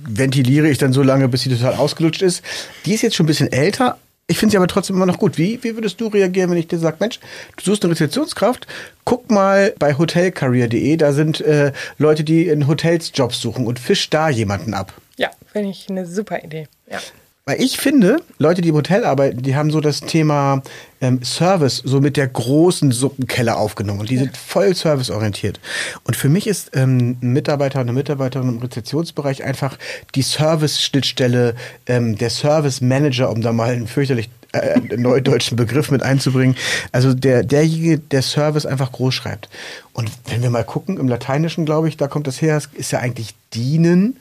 ventiliere 0.08 0.70
ich 0.70 0.78
dann 0.78 0.94
so 0.94 1.04
lange, 1.04 1.28
bis 1.28 1.42
sie 1.42 1.50
total 1.50 1.76
ausgelutscht 1.76 2.22
ist. 2.22 2.44
Die 2.86 2.94
ist 2.94 3.02
jetzt 3.02 3.16
schon 3.16 3.26
ein 3.26 3.28
bisschen 3.28 3.52
älter. 3.52 3.98
Ich 4.28 4.38
finde 4.38 4.52
sie 4.52 4.58
aber 4.58 4.68
trotzdem 4.68 4.96
immer 4.98 5.06
noch 5.06 5.20
gut. 5.20 5.38
Wie, 5.38 5.64
wie 5.64 5.76
würdest 5.76 6.02
du 6.02 6.08
reagieren, 6.08 6.52
wenn 6.52 6.58
ich 6.58 6.68
dir 6.68 6.80
sage, 6.80 6.98
Mensch, 7.00 7.20
du 7.56 7.64
suchst 7.64 7.84
eine 7.84 7.94
Rezeptionskraft, 7.94 8.68
guck 9.06 9.32
mal 9.32 9.74
bei 9.80 9.98
hotelcareer.de, 9.98 10.98
da 10.98 11.14
sind 11.14 11.40
äh, 11.42 11.72
Leute, 11.98 12.24
die 12.26 12.48
in 12.48 12.68
Hotels 12.68 13.12
Jobs 13.14 13.40
suchen 13.40 13.66
und 13.66 13.80
fisch 13.80 14.10
da 14.10 14.30
jemanden 14.30 14.74
ab. 14.74 14.94
Ja, 15.16 15.30
finde 15.52 15.70
ich 15.70 15.88
eine 15.90 16.06
super 16.06 16.44
Idee. 16.44 16.68
Ja. 16.92 17.00
Weil 17.48 17.62
ich 17.62 17.78
finde, 17.78 18.18
Leute, 18.40 18.60
die 18.62 18.68
im 18.70 18.76
Hotel 18.76 19.06
arbeiten, 19.06 19.42
die 19.42 19.56
haben 19.56 19.72
so 19.72 19.80
das 19.80 20.02
Thema 20.02 20.62
ähm, 21.00 21.24
Service 21.24 21.82
so 21.86 22.02
mit 22.02 22.18
der 22.18 22.28
großen 22.28 22.92
Suppenkelle 22.92 23.56
aufgenommen 23.56 24.02
und 24.02 24.10
die 24.10 24.18
sind 24.18 24.36
voll 24.36 24.76
serviceorientiert. 24.76 25.62
Und 26.04 26.18
für 26.18 26.28
mich 26.28 26.46
ist 26.46 26.72
ähm, 26.74 27.18
ein 27.22 27.32
Mitarbeiter 27.32 27.80
und 27.80 27.86
eine 27.88 27.94
Mitarbeiterin 27.94 28.50
im 28.50 28.58
Rezeptionsbereich 28.58 29.46
einfach 29.46 29.78
die 30.14 30.24
Service-Schnittstelle, 30.24 31.56
ähm, 31.86 32.18
der 32.18 32.32
Service-Manager, 32.32 33.30
um 33.30 33.42
da 33.42 33.54
mal 33.54 33.70
einen 33.70 33.88
fürchterlich 33.88 34.30
äh, 34.52 34.82
neudeutschen 34.98 35.56
Begriff 35.56 35.90
mit 35.90 36.04
einzubringen. 36.04 36.58
Also 36.92 37.14
der, 37.14 37.44
derjenige, 37.44 37.98
der 37.98 38.24
Service 38.24 38.66
einfach 38.66 38.92
groß 38.92 39.14
schreibt. 39.14 39.48
Und 39.94 40.12
wenn 40.26 40.44
wir 40.44 40.50
mal 40.50 40.66
gucken, 40.66 40.98
im 40.98 41.08
Lateinischen, 41.08 41.64
glaube 41.64 41.88
ich, 41.88 41.96
da 41.96 42.10
kommt 42.10 42.28
das 42.28 42.42
her, 42.42 42.62
ist 42.74 42.92
ja 42.92 43.00
eigentlich 43.00 43.36
dienen 43.54 44.18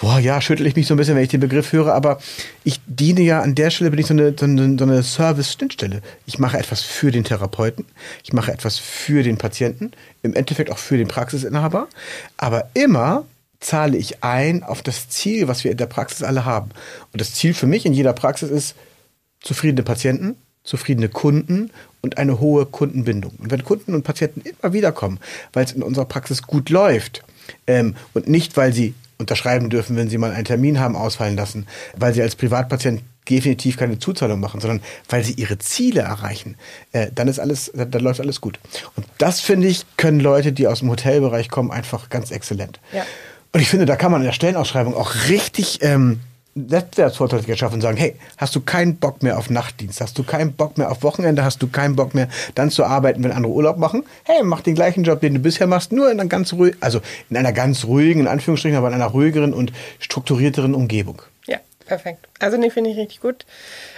boah, 0.00 0.18
ja, 0.18 0.40
schüttel 0.40 0.66
ich 0.66 0.76
mich 0.76 0.86
so 0.86 0.94
ein 0.94 0.96
bisschen, 0.96 1.14
wenn 1.14 1.22
ich 1.22 1.28
den 1.28 1.40
Begriff 1.40 1.72
höre, 1.72 1.94
aber 1.94 2.18
ich 2.64 2.80
diene 2.86 3.20
ja 3.20 3.42
an 3.42 3.54
der 3.54 3.70
Stelle, 3.70 3.90
bin 3.90 4.00
ich 4.00 4.06
so 4.06 4.14
eine, 4.14 4.34
so 4.36 4.46
eine, 4.46 4.76
so 4.78 4.84
eine 4.84 5.02
Service-Schnittstelle. 5.02 6.00
Ich 6.26 6.38
mache 6.38 6.58
etwas 6.58 6.82
für 6.82 7.10
den 7.10 7.24
Therapeuten, 7.24 7.84
ich 8.24 8.32
mache 8.32 8.50
etwas 8.50 8.78
für 8.78 9.22
den 9.22 9.36
Patienten, 9.36 9.92
im 10.22 10.34
Endeffekt 10.34 10.70
auch 10.70 10.78
für 10.78 10.96
den 10.96 11.08
Praxisinhaber, 11.08 11.86
aber 12.38 12.70
immer 12.74 13.24
zahle 13.60 13.98
ich 13.98 14.24
ein 14.24 14.62
auf 14.62 14.82
das 14.82 15.10
Ziel, 15.10 15.46
was 15.46 15.64
wir 15.64 15.70
in 15.70 15.76
der 15.76 15.86
Praxis 15.86 16.22
alle 16.22 16.46
haben. 16.46 16.70
Und 17.12 17.20
das 17.20 17.34
Ziel 17.34 17.52
für 17.52 17.66
mich 17.66 17.84
in 17.84 17.92
jeder 17.92 18.14
Praxis 18.14 18.50
ist, 18.50 18.74
zufriedene 19.42 19.82
Patienten, 19.82 20.36
zufriedene 20.64 21.10
Kunden 21.10 21.70
und 22.00 22.16
eine 22.16 22.40
hohe 22.40 22.64
Kundenbindung. 22.64 23.32
Und 23.38 23.50
wenn 23.50 23.64
Kunden 23.64 23.94
und 23.94 24.02
Patienten 24.02 24.40
immer 24.40 24.72
wieder 24.72 24.92
kommen, 24.92 25.18
weil 25.52 25.64
es 25.64 25.72
in 25.72 25.82
unserer 25.82 26.06
Praxis 26.06 26.42
gut 26.42 26.70
läuft 26.70 27.22
ähm, 27.66 27.96
und 28.14 28.28
nicht, 28.28 28.56
weil 28.56 28.72
sie 28.72 28.94
unterschreiben 29.20 29.70
dürfen, 29.70 29.96
wenn 29.96 30.08
sie 30.08 30.18
mal 30.18 30.32
einen 30.32 30.44
Termin 30.44 30.80
haben 30.80 30.96
ausfallen 30.96 31.36
lassen, 31.36 31.66
weil 31.96 32.12
sie 32.12 32.22
als 32.22 32.34
Privatpatient 32.34 33.02
definitiv 33.28 33.76
keine 33.76 33.98
Zuzahlung 33.98 34.40
machen, 34.40 34.60
sondern 34.60 34.80
weil 35.08 35.22
sie 35.22 35.34
ihre 35.34 35.58
Ziele 35.58 36.00
erreichen, 36.00 36.56
äh, 36.92 37.08
dann 37.14 37.28
ist 37.28 37.38
alles, 37.38 37.70
dann 37.74 38.02
läuft 38.02 38.20
alles 38.20 38.40
gut. 38.40 38.58
Und 38.96 39.06
das 39.18 39.40
finde 39.40 39.68
ich, 39.68 39.84
können 39.96 40.20
Leute, 40.20 40.52
die 40.52 40.66
aus 40.66 40.80
dem 40.80 40.90
Hotelbereich 40.90 41.48
kommen, 41.48 41.70
einfach 41.70 42.08
ganz 42.08 42.30
exzellent. 42.30 42.80
Ja. 42.92 43.04
Und 43.52 43.60
ich 43.60 43.68
finde, 43.68 43.86
da 43.86 43.96
kann 43.96 44.10
man 44.10 44.20
in 44.22 44.26
der 44.26 44.32
Stellenausschreibung 44.32 44.94
auch 44.94 45.14
richtig 45.28 45.82
ähm, 45.82 46.20
Wettbewerbsvorteile 46.54 47.56
schaffen 47.56 47.74
und 47.74 47.80
sagen, 47.80 47.96
hey, 47.96 48.16
hast 48.36 48.56
du 48.56 48.60
keinen 48.60 48.96
Bock 48.96 49.22
mehr 49.22 49.38
auf 49.38 49.50
Nachtdienst, 49.50 50.00
hast 50.00 50.18
du 50.18 50.24
keinen 50.24 50.52
Bock 50.54 50.78
mehr 50.78 50.90
auf 50.90 51.02
Wochenende, 51.02 51.44
hast 51.44 51.62
du 51.62 51.68
keinen 51.68 51.94
Bock 51.96 52.14
mehr 52.14 52.28
dann 52.54 52.70
zu 52.70 52.84
arbeiten, 52.84 53.22
wenn 53.22 53.32
andere 53.32 53.52
Urlaub 53.52 53.76
machen? 53.76 54.04
Hey, 54.24 54.42
mach 54.42 54.60
den 54.60 54.74
gleichen 54.74 55.04
Job, 55.04 55.20
den 55.20 55.34
du 55.34 55.40
bisher 55.40 55.66
machst, 55.66 55.92
nur 55.92 56.10
in 56.10 56.18
einer 56.18 56.28
ganz 56.28 56.52
ruhig, 56.52 56.76
also 56.80 57.00
in 57.28 57.36
einer 57.36 57.52
ganz 57.52 57.84
ruhigen, 57.84 58.20
in 58.20 58.26
Anführungsstrichen, 58.28 58.76
aber 58.76 58.88
in 58.88 58.94
einer 58.94 59.06
ruhigeren 59.06 59.54
und 59.54 59.72
strukturierteren 60.00 60.74
Umgebung. 60.74 61.22
Ja, 61.46 61.58
perfekt. 61.86 62.28
Also 62.40 62.56
nee, 62.56 62.70
finde 62.70 62.90
ich 62.90 62.96
richtig 62.96 63.20
gut. 63.20 63.46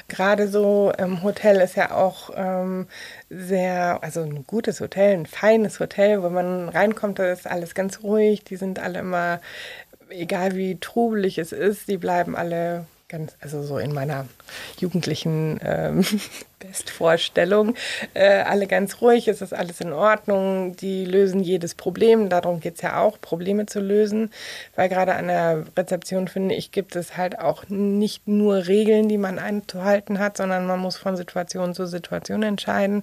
Gerade 0.08 0.48
so 0.48 0.92
ähm, 0.98 1.22
Hotel 1.22 1.56
ist 1.60 1.76
ja 1.76 1.92
auch 1.92 2.30
ähm, 2.36 2.86
sehr, 3.30 4.02
also 4.02 4.20
ein 4.20 4.44
gutes 4.46 4.80
Hotel, 4.80 5.14
ein 5.14 5.26
feines 5.26 5.80
Hotel, 5.80 6.22
wo 6.22 6.28
man 6.28 6.68
reinkommt, 6.68 7.18
da 7.18 7.32
ist 7.32 7.46
alles 7.46 7.74
ganz 7.74 8.02
ruhig, 8.02 8.44
die 8.44 8.56
sind 8.56 8.78
alle 8.78 8.98
immer 8.98 9.40
egal 10.12 10.56
wie 10.56 10.78
trubelig 10.78 11.38
es 11.38 11.52
ist, 11.52 11.88
die 11.88 11.98
bleiben 11.98 12.36
alle 12.36 12.86
ganz, 13.12 13.36
also 13.40 13.62
so 13.62 13.78
in 13.78 13.92
meiner 13.92 14.26
jugendlichen 14.78 15.60
ähm, 15.62 16.04
Bestvorstellung, 16.58 17.74
äh, 18.14 18.40
alle 18.40 18.66
ganz 18.66 19.02
ruhig, 19.02 19.28
es 19.28 19.42
ist 19.42 19.52
alles 19.52 19.80
in 19.80 19.92
Ordnung, 19.92 20.74
die 20.76 21.04
lösen 21.04 21.40
jedes 21.40 21.74
Problem, 21.74 22.30
darum 22.30 22.60
geht 22.60 22.76
es 22.76 22.80
ja 22.80 23.00
auch, 23.00 23.20
Probleme 23.20 23.66
zu 23.66 23.80
lösen, 23.80 24.30
weil 24.74 24.88
gerade 24.88 25.14
an 25.14 25.28
der 25.28 25.66
Rezeption, 25.76 26.26
finde 26.26 26.54
ich, 26.54 26.72
gibt 26.72 26.96
es 26.96 27.16
halt 27.16 27.38
auch 27.38 27.68
nicht 27.68 28.26
nur 28.26 28.66
Regeln, 28.66 29.08
die 29.08 29.18
man 29.18 29.38
einzuhalten 29.38 30.18
hat, 30.18 30.38
sondern 30.38 30.66
man 30.66 30.80
muss 30.80 30.96
von 30.96 31.16
Situation 31.16 31.74
zu 31.74 31.86
Situation 31.86 32.42
entscheiden. 32.42 33.02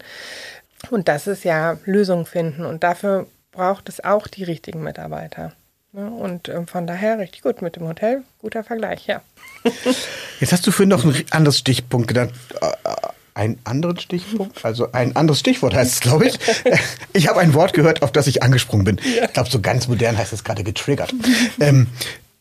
Und 0.90 1.08
das 1.08 1.28
ist 1.28 1.44
ja 1.44 1.78
Lösung 1.86 2.26
finden 2.26 2.66
und 2.66 2.84
dafür 2.84 3.28
braucht 3.52 3.90
es 3.90 4.04
auch 4.04 4.28
die 4.28 4.44
richtigen 4.44 4.82
Mitarbeiter. 4.82 5.54
Und 5.92 6.50
ähm, 6.50 6.68
von 6.68 6.86
daher 6.86 7.18
richtig 7.18 7.42
gut 7.42 7.62
mit 7.62 7.76
dem 7.76 7.88
Hotel. 7.88 8.24
Guter 8.40 8.64
Vergleich, 8.64 9.08
ja. 9.08 9.22
Jetzt 10.40 10.54
hast 10.54 10.66
du 10.68 10.72
für 10.72 10.86
noch 10.86 11.04
ein 11.04 11.16
anderes 11.32 11.58
Stichpunkt 11.58 12.08
genannt. 12.08 12.32
Äh, 12.62 12.68
äh, 12.68 12.96
ein 13.34 13.58
anderen 13.64 13.98
Stichpunkt? 13.98 14.64
Also 14.64 14.92
ein 14.92 15.16
anderes 15.16 15.40
Stichwort 15.40 15.74
heißt 15.74 15.94
es, 15.94 16.00
glaube 16.02 16.28
ich. 16.28 16.38
Ich 17.14 17.28
habe 17.28 17.40
ein 17.40 17.54
Wort 17.54 17.74
gehört, 17.74 18.02
auf 18.02 18.12
das 18.12 18.28
ich 18.28 18.44
angesprungen 18.44 18.86
bin. 18.86 19.00
Ja. 19.16 19.26
Ich 19.26 19.34
glaube, 19.34 19.50
so 19.50 19.62
ganz 19.62 19.88
modern 19.88 20.18
heißt 20.18 20.34
es 20.34 20.44
gerade 20.44 20.64
getriggert. 20.64 21.14
ähm, 21.60 21.88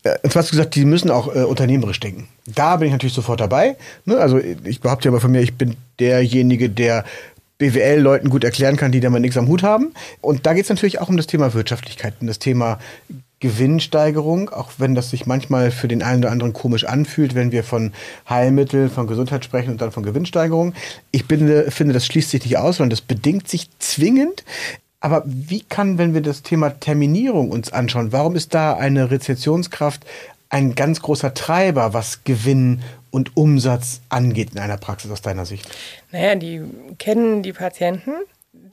äh, 0.03 0.17
und 0.21 0.31
zwar 0.31 0.43
hast 0.43 0.51
du 0.51 0.57
gesagt, 0.57 0.75
die 0.75 0.85
müssen 0.85 1.09
auch 1.09 1.33
äh, 1.33 1.43
unternehmerisch 1.43 1.99
denken. 1.99 2.27
Da 2.45 2.75
bin 2.75 2.87
ich 2.87 2.91
natürlich 2.91 3.15
sofort 3.15 3.39
dabei. 3.39 3.77
Ne? 4.05 4.17
Also 4.17 4.39
ich 4.39 4.81
behaupte 4.81 5.05
ja 5.05 5.11
aber 5.11 5.21
von 5.21 5.31
mir, 5.31 5.41
ich 5.41 5.55
bin 5.55 5.75
derjenige, 5.99 6.69
der 6.69 7.03
BWL-Leuten 7.57 8.29
gut 8.29 8.43
erklären 8.43 8.77
kann, 8.77 8.91
die 8.91 8.99
damit 8.99 9.21
nichts 9.21 9.37
am 9.37 9.47
Hut 9.47 9.63
haben. 9.63 9.93
Und 10.21 10.45
da 10.45 10.53
geht 10.53 10.63
es 10.63 10.69
natürlich 10.69 10.99
auch 10.99 11.09
um 11.09 11.17
das 11.17 11.27
Thema 11.27 11.53
Wirtschaftlichkeit, 11.53 12.15
um 12.21 12.27
das 12.27 12.39
Thema 12.39 12.79
Gewinnsteigerung, 13.39 14.49
auch 14.49 14.71
wenn 14.77 14.95
das 14.95 15.09
sich 15.09 15.25
manchmal 15.25 15.71
für 15.71 15.87
den 15.87 16.03
einen 16.03 16.23
oder 16.23 16.31
anderen 16.31 16.53
komisch 16.53 16.83
anfühlt, 16.83 17.35
wenn 17.35 17.51
wir 17.51 17.63
von 17.63 17.93
Heilmitteln, 18.29 18.89
von 18.89 19.07
Gesundheit 19.07 19.45
sprechen 19.45 19.71
und 19.71 19.81
dann 19.81 19.91
von 19.91 20.03
Gewinnsteigerung. 20.03 20.73
Ich 21.11 21.27
bin, 21.27 21.71
finde, 21.71 21.93
das 21.93 22.05
schließt 22.05 22.29
sich 22.29 22.43
nicht 22.43 22.57
aus, 22.57 22.77
sondern 22.77 22.91
das 22.91 23.01
bedingt 23.01 23.47
sich 23.47 23.69
zwingend. 23.79 24.43
Aber 24.99 25.23
wie 25.25 25.61
kann, 25.61 25.97
wenn 25.97 26.13
wir 26.13 26.21
das 26.21 26.43
Thema 26.43 26.71
Terminierung 26.71 27.51
uns 27.51 27.71
anschauen, 27.71 28.11
warum 28.11 28.35
ist 28.35 28.53
da 28.53 28.73
eine 28.73 29.11
Rezessionskraft 29.11 30.05
ein 30.49 30.75
ganz 30.75 31.01
großer 31.01 31.33
Treiber, 31.33 31.93
was 31.93 32.23
Gewinn 32.23 32.81
und 33.11 33.37
Umsatz 33.37 34.01
angeht 34.09 34.51
in 34.51 34.59
einer 34.59 34.77
Praxis 34.77 35.11
aus 35.11 35.21
deiner 35.21 35.45
Sicht? 35.45 35.69
Naja, 36.11 36.35
die 36.35 36.63
kennen 36.97 37.43
die 37.43 37.53
Patienten, 37.53 38.11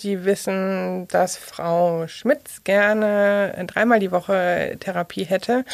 die 0.02 0.24
wissen, 0.24 1.08
dass 1.08 1.36
Frau 1.36 2.06
Schmitz 2.06 2.64
gerne 2.64 3.64
dreimal 3.66 4.00
die 4.00 4.12
Woche 4.12 4.76
Therapie 4.80 5.24
hätte, 5.24 5.64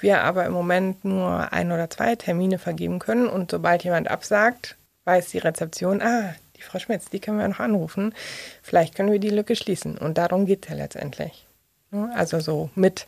wir 0.00 0.22
aber 0.22 0.44
im 0.44 0.52
Moment 0.52 1.04
nur 1.04 1.52
ein 1.52 1.72
oder 1.72 1.90
zwei 1.90 2.16
Termine 2.16 2.58
vergeben 2.58 2.98
können. 2.98 3.28
Und 3.28 3.50
sobald 3.50 3.84
jemand 3.84 4.10
absagt, 4.10 4.76
weiß 5.04 5.28
die 5.28 5.38
Rezeption, 5.38 6.02
ah, 6.02 6.34
die 6.56 6.62
Frau 6.62 6.78
Schmitz, 6.78 7.10
die 7.10 7.20
können 7.20 7.38
wir 7.38 7.48
noch 7.48 7.60
anrufen. 7.60 8.14
Vielleicht 8.62 8.94
können 8.94 9.12
wir 9.12 9.18
die 9.18 9.30
Lücke 9.30 9.56
schließen. 9.56 9.98
Und 9.98 10.18
darum 10.18 10.46
geht 10.46 10.64
es 10.64 10.70
ja 10.70 10.76
letztendlich. 10.76 11.46
Ne? 11.94 12.10
Also 12.14 12.40
so 12.40 12.70
mit. 12.74 13.06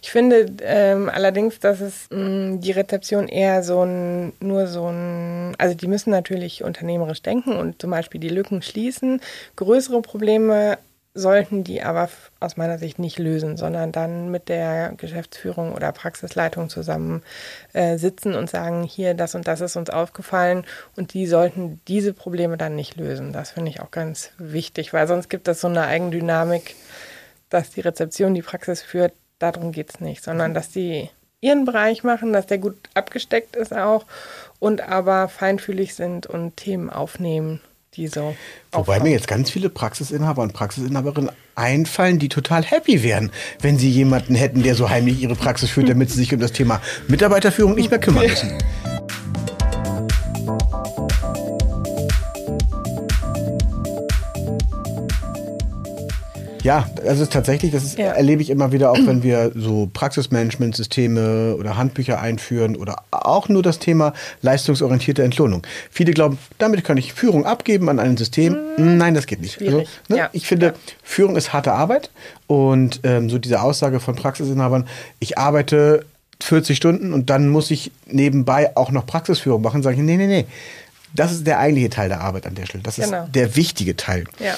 Ich 0.00 0.10
finde 0.10 0.46
ähm, 0.62 1.10
allerdings, 1.12 1.58
dass 1.58 1.80
es 1.80 2.08
mh, 2.10 2.18
mm, 2.18 2.60
die 2.60 2.72
Rezeption 2.72 3.28
eher 3.28 3.62
so 3.62 3.82
ein, 3.84 4.32
nur 4.40 4.66
so 4.68 4.86
ein, 4.86 5.54
also 5.58 5.74
die 5.74 5.88
müssen 5.88 6.10
natürlich 6.10 6.62
unternehmerisch 6.62 7.22
denken 7.22 7.56
und 7.56 7.80
zum 7.80 7.90
Beispiel 7.90 8.20
die 8.20 8.28
Lücken 8.28 8.62
schließen. 8.62 9.20
Größere 9.56 10.02
Probleme 10.02 10.78
sollten 11.14 11.64
die 11.64 11.82
aber 11.82 12.08
aus 12.38 12.56
meiner 12.56 12.78
Sicht 12.78 12.98
nicht 12.98 13.18
lösen, 13.18 13.56
sondern 13.56 13.90
dann 13.90 14.30
mit 14.30 14.48
der 14.48 14.92
Geschäftsführung 14.96 15.74
oder 15.74 15.90
Praxisleitung 15.90 16.68
zusammen 16.68 17.22
äh, 17.72 17.98
sitzen 17.98 18.34
und 18.34 18.48
sagen, 18.48 18.84
hier, 18.84 19.14
das 19.14 19.34
und 19.34 19.48
das 19.48 19.60
ist 19.60 19.76
uns 19.76 19.90
aufgefallen 19.90 20.64
und 20.96 21.14
die 21.14 21.26
sollten 21.26 21.80
diese 21.88 22.12
Probleme 22.12 22.56
dann 22.56 22.76
nicht 22.76 22.96
lösen. 22.96 23.32
Das 23.32 23.50
finde 23.50 23.70
ich 23.70 23.80
auch 23.80 23.90
ganz 23.90 24.30
wichtig, 24.38 24.92
weil 24.92 25.08
sonst 25.08 25.28
gibt 25.28 25.48
es 25.48 25.60
so 25.60 25.68
eine 25.68 25.82
Eigendynamik, 25.82 26.76
dass 27.50 27.70
die 27.70 27.80
Rezeption 27.80 28.34
die 28.34 28.42
Praxis 28.42 28.82
führt, 28.82 29.12
darum 29.38 29.72
geht 29.72 29.90
es 29.90 30.00
nicht, 30.00 30.22
sondern 30.22 30.54
dass 30.54 30.70
die 30.70 31.08
ihren 31.40 31.64
Bereich 31.64 32.02
machen, 32.02 32.32
dass 32.32 32.46
der 32.46 32.58
gut 32.58 32.76
abgesteckt 32.94 33.56
ist 33.56 33.72
auch 33.72 34.04
und 34.58 34.80
aber 34.80 35.28
feinfühlig 35.28 35.94
sind 35.94 36.26
und 36.26 36.56
Themen 36.56 36.90
aufnehmen, 36.90 37.60
die 37.94 38.08
so. 38.08 38.34
Wobei 38.72 38.80
aufkommen. 38.80 39.02
mir 39.04 39.10
jetzt 39.10 39.28
ganz 39.28 39.50
viele 39.50 39.68
Praxisinhaber 39.68 40.42
und 40.42 40.52
Praxisinhaberinnen 40.52 41.30
einfallen, 41.54 42.18
die 42.18 42.28
total 42.28 42.64
happy 42.64 43.02
wären, 43.02 43.30
wenn 43.60 43.78
sie 43.78 43.90
jemanden 43.90 44.34
hätten, 44.34 44.62
der 44.62 44.74
so 44.74 44.90
heimlich 44.90 45.20
ihre 45.20 45.36
Praxis 45.36 45.70
führt, 45.70 45.88
damit 45.88 46.10
sie 46.10 46.18
sich 46.18 46.32
um 46.32 46.40
das 46.40 46.52
Thema 46.52 46.80
Mitarbeiterführung 47.06 47.74
nicht 47.74 47.90
mehr 47.90 48.00
kümmern 48.00 48.26
müssen. 48.26 48.58
Ja, 56.62 56.88
also 57.06 57.26
tatsächlich, 57.26 57.72
das 57.72 57.84
ist, 57.84 57.98
ja. 57.98 58.12
erlebe 58.12 58.42
ich 58.42 58.50
immer 58.50 58.72
wieder, 58.72 58.90
auch 58.90 58.98
wenn 59.06 59.22
wir 59.22 59.52
so 59.54 59.88
Praxismanagementsysteme 59.92 61.56
oder 61.58 61.76
Handbücher 61.76 62.20
einführen 62.20 62.76
oder 62.76 62.96
auch 63.10 63.48
nur 63.48 63.62
das 63.62 63.78
Thema 63.78 64.12
leistungsorientierte 64.42 65.22
Entlohnung. 65.22 65.66
Viele 65.90 66.12
glauben, 66.12 66.38
damit 66.58 66.84
kann 66.84 66.96
ich 66.96 67.12
Führung 67.12 67.46
abgeben 67.46 67.88
an 67.88 67.98
ein 67.98 68.16
System. 68.16 68.56
Hm. 68.76 68.96
Nein, 68.96 69.14
das 69.14 69.26
geht 69.26 69.40
nicht. 69.40 69.60
Also, 69.60 69.84
ne, 70.08 70.16
ja. 70.16 70.30
Ich 70.32 70.46
finde, 70.46 70.66
ja. 70.66 70.72
Führung 71.02 71.36
ist 71.36 71.52
harte 71.52 71.72
Arbeit 71.72 72.10
und 72.46 73.00
ähm, 73.04 73.30
so 73.30 73.38
diese 73.38 73.62
Aussage 73.62 74.00
von 74.00 74.16
Praxisinhabern, 74.16 74.88
ich 75.20 75.38
arbeite 75.38 76.04
40 76.40 76.76
Stunden 76.76 77.12
und 77.12 77.30
dann 77.30 77.48
muss 77.48 77.70
ich 77.70 77.90
nebenbei 78.06 78.76
auch 78.76 78.90
noch 78.90 79.06
Praxisführung 79.06 79.62
machen, 79.62 79.82
sage 79.82 79.96
ich, 79.96 80.02
nee, 80.02 80.16
nee, 80.16 80.26
nee. 80.26 80.46
Das 81.14 81.32
ist 81.32 81.46
der 81.46 81.58
eigentliche 81.58 81.88
Teil 81.88 82.10
der 82.10 82.20
Arbeit 82.20 82.46
an 82.46 82.54
der 82.54 82.66
Stelle. 82.66 82.82
Das 82.82 82.96
genau. 82.96 83.24
ist 83.24 83.34
der 83.34 83.56
wichtige 83.56 83.96
Teil. 83.96 84.24
Ja 84.38 84.54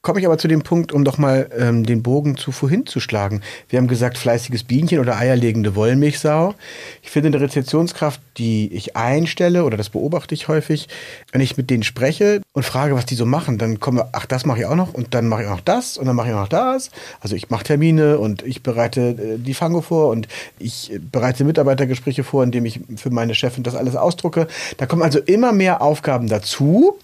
komme 0.00 0.20
ich 0.20 0.26
aber 0.26 0.38
zu 0.38 0.46
dem 0.46 0.62
Punkt, 0.62 0.92
um 0.92 1.04
doch 1.04 1.18
mal 1.18 1.50
ähm, 1.58 1.84
den 1.84 2.04
Bogen 2.04 2.36
zu 2.36 2.52
vorhin 2.52 2.86
zu 2.86 3.00
schlagen. 3.00 3.42
Wir 3.68 3.78
haben 3.78 3.88
gesagt, 3.88 4.16
fleißiges 4.16 4.62
Bienchen 4.62 5.00
oder 5.00 5.16
eierlegende 5.16 5.74
Wollmilchsau. 5.74 6.54
Ich 7.02 7.10
finde 7.10 7.28
eine 7.28 7.40
Rezeptionskraft, 7.40 8.20
die 8.36 8.72
ich 8.72 8.96
einstelle, 8.96 9.64
oder 9.64 9.76
das 9.76 9.90
beobachte 9.90 10.34
ich 10.34 10.46
häufig, 10.46 10.88
wenn 11.32 11.40
ich 11.40 11.56
mit 11.56 11.68
denen 11.68 11.82
spreche 11.82 12.40
und 12.52 12.62
frage, 12.62 12.94
was 12.94 13.06
die 13.06 13.16
so 13.16 13.26
machen, 13.26 13.58
dann 13.58 13.80
komme, 13.80 14.08
ach, 14.12 14.26
das 14.26 14.46
mache 14.46 14.60
ich 14.60 14.66
auch 14.66 14.76
noch 14.76 14.94
und 14.94 15.14
dann 15.14 15.26
mache 15.26 15.42
ich 15.42 15.48
auch 15.48 15.56
noch 15.56 15.60
das 15.60 15.98
und 15.98 16.06
dann 16.06 16.14
mache 16.14 16.28
ich 16.28 16.34
auch 16.34 16.42
noch 16.42 16.48
das. 16.48 16.92
Also 17.20 17.34
ich 17.34 17.50
mache 17.50 17.64
Termine 17.64 18.18
und 18.18 18.42
ich 18.42 18.62
bereite 18.62 19.00
äh, 19.00 19.38
die 19.38 19.54
Fango 19.54 19.80
vor 19.80 20.10
und 20.10 20.28
ich 20.60 20.92
bereite 21.10 21.42
Mitarbeitergespräche 21.42 22.22
vor, 22.22 22.44
indem 22.44 22.66
ich 22.66 22.80
für 22.96 23.10
meine 23.10 23.34
Chefin 23.34 23.64
das 23.64 23.74
alles 23.74 23.96
ausdrucke. 23.96 24.46
Da 24.76 24.86
kommen 24.86 25.02
also 25.02 25.18
immer 25.18 25.52
mehr 25.52 25.82
Aufgaben 25.82 26.28
dazu 26.28 26.96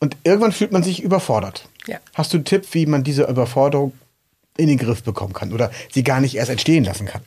und 0.00 0.16
irgendwann 0.24 0.52
fühlt 0.52 0.72
man 0.72 0.82
sich 0.82 1.02
überfordert. 1.02 1.68
Ja. 1.90 1.98
Hast 2.14 2.32
du 2.32 2.36
einen 2.36 2.44
Tipp, 2.44 2.66
wie 2.72 2.86
man 2.86 3.02
diese 3.02 3.24
Überforderung 3.24 3.92
in 4.56 4.68
den 4.68 4.78
Griff 4.78 5.02
bekommen 5.02 5.32
kann 5.32 5.52
oder 5.52 5.72
sie 5.90 6.04
gar 6.04 6.20
nicht 6.20 6.36
erst 6.36 6.50
entstehen 6.50 6.84
lassen 6.84 7.06
kann? 7.06 7.20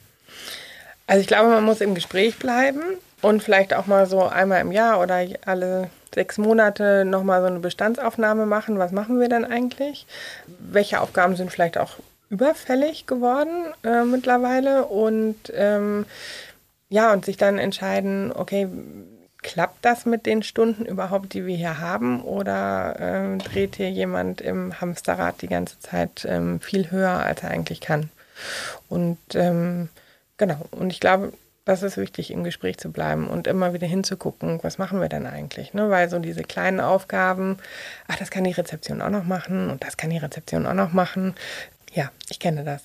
Also 1.05 1.19
ich 1.19 1.27
glaube, 1.27 1.49
man 1.49 1.65
muss 1.65 1.81
im 1.81 1.95
Gespräch 1.95 2.39
bleiben 2.39 2.81
und 3.21 3.43
vielleicht 3.43 3.73
auch 3.73 3.87
mal 3.87 4.05
so 4.05 4.23
einmal 4.23 4.61
im 4.61 4.71
Jahr 4.71 5.01
oder 5.01 5.25
alle 5.45 5.89
sechs 6.13 6.37
Monate 6.37 7.03
nochmal 7.03 7.41
so 7.41 7.47
eine 7.47 7.59
Bestandsaufnahme 7.59 8.45
machen. 8.45 8.79
Was 8.79 8.93
machen 8.93 9.19
wir 9.19 9.27
denn 9.27 9.43
eigentlich? 9.43 10.05
Welche 10.59 11.01
Aufgaben 11.01 11.35
sind 11.35 11.51
vielleicht 11.51 11.77
auch 11.77 11.97
überfällig 12.29 13.05
geworden 13.05 13.73
äh, 13.83 14.05
mittlerweile? 14.05 14.85
Und 14.85 15.51
ähm, 15.53 16.05
ja, 16.87 17.11
und 17.11 17.25
sich 17.25 17.35
dann 17.35 17.57
entscheiden, 17.57 18.31
okay, 18.31 18.69
klappt 19.43 19.85
das 19.85 20.05
mit 20.05 20.25
den 20.25 20.41
Stunden 20.41 20.85
überhaupt, 20.85 21.33
die 21.33 21.45
wir 21.45 21.55
hier 21.55 21.79
haben? 21.79 22.23
Oder 22.23 22.99
äh, 22.99 23.37
dreht 23.37 23.75
hier 23.75 23.91
jemand 23.91 24.41
im 24.41 24.79
Hamsterrad 24.79 25.41
die 25.41 25.47
ganze 25.47 25.79
Zeit 25.79 26.25
ähm, 26.27 26.59
viel 26.59 26.89
höher, 26.89 27.19
als 27.19 27.43
er 27.43 27.51
eigentlich 27.51 27.81
kann? 27.81 28.09
Und 28.89 29.19
ähm, 29.35 29.89
genau, 30.37 30.65
und 30.71 30.91
ich 30.91 30.99
glaube, 30.99 31.33
das 31.65 31.81
ist 31.81 31.97
wichtig, 31.97 32.31
im 32.31 32.43
Gespräch 32.43 32.77
zu 32.77 32.91
bleiben 32.91 33.27
und 33.27 33.47
immer 33.47 33.73
wieder 33.73 33.87
hinzugucken, 33.87 34.59
was 34.63 34.77
machen 34.77 34.99
wir 34.99 35.07
denn 35.07 35.25
eigentlich? 35.25 35.73
Ne? 35.73 35.89
Weil 35.89 36.09
so 36.09 36.19
diese 36.19 36.43
kleinen 36.43 36.81
Aufgaben, 36.81 37.57
ach, 38.07 38.17
das 38.17 38.31
kann 38.31 38.43
die 38.43 38.51
Rezeption 38.51 39.01
auch 39.01 39.09
noch 39.09 39.23
machen 39.23 39.69
und 39.69 39.83
das 39.83 39.95
kann 39.95 40.09
die 40.09 40.17
Rezeption 40.17 40.65
auch 40.65 40.73
noch 40.73 40.91
machen. 40.91 41.35
Ja, 41.93 42.11
ich 42.29 42.39
kenne 42.39 42.63
das. 42.63 42.81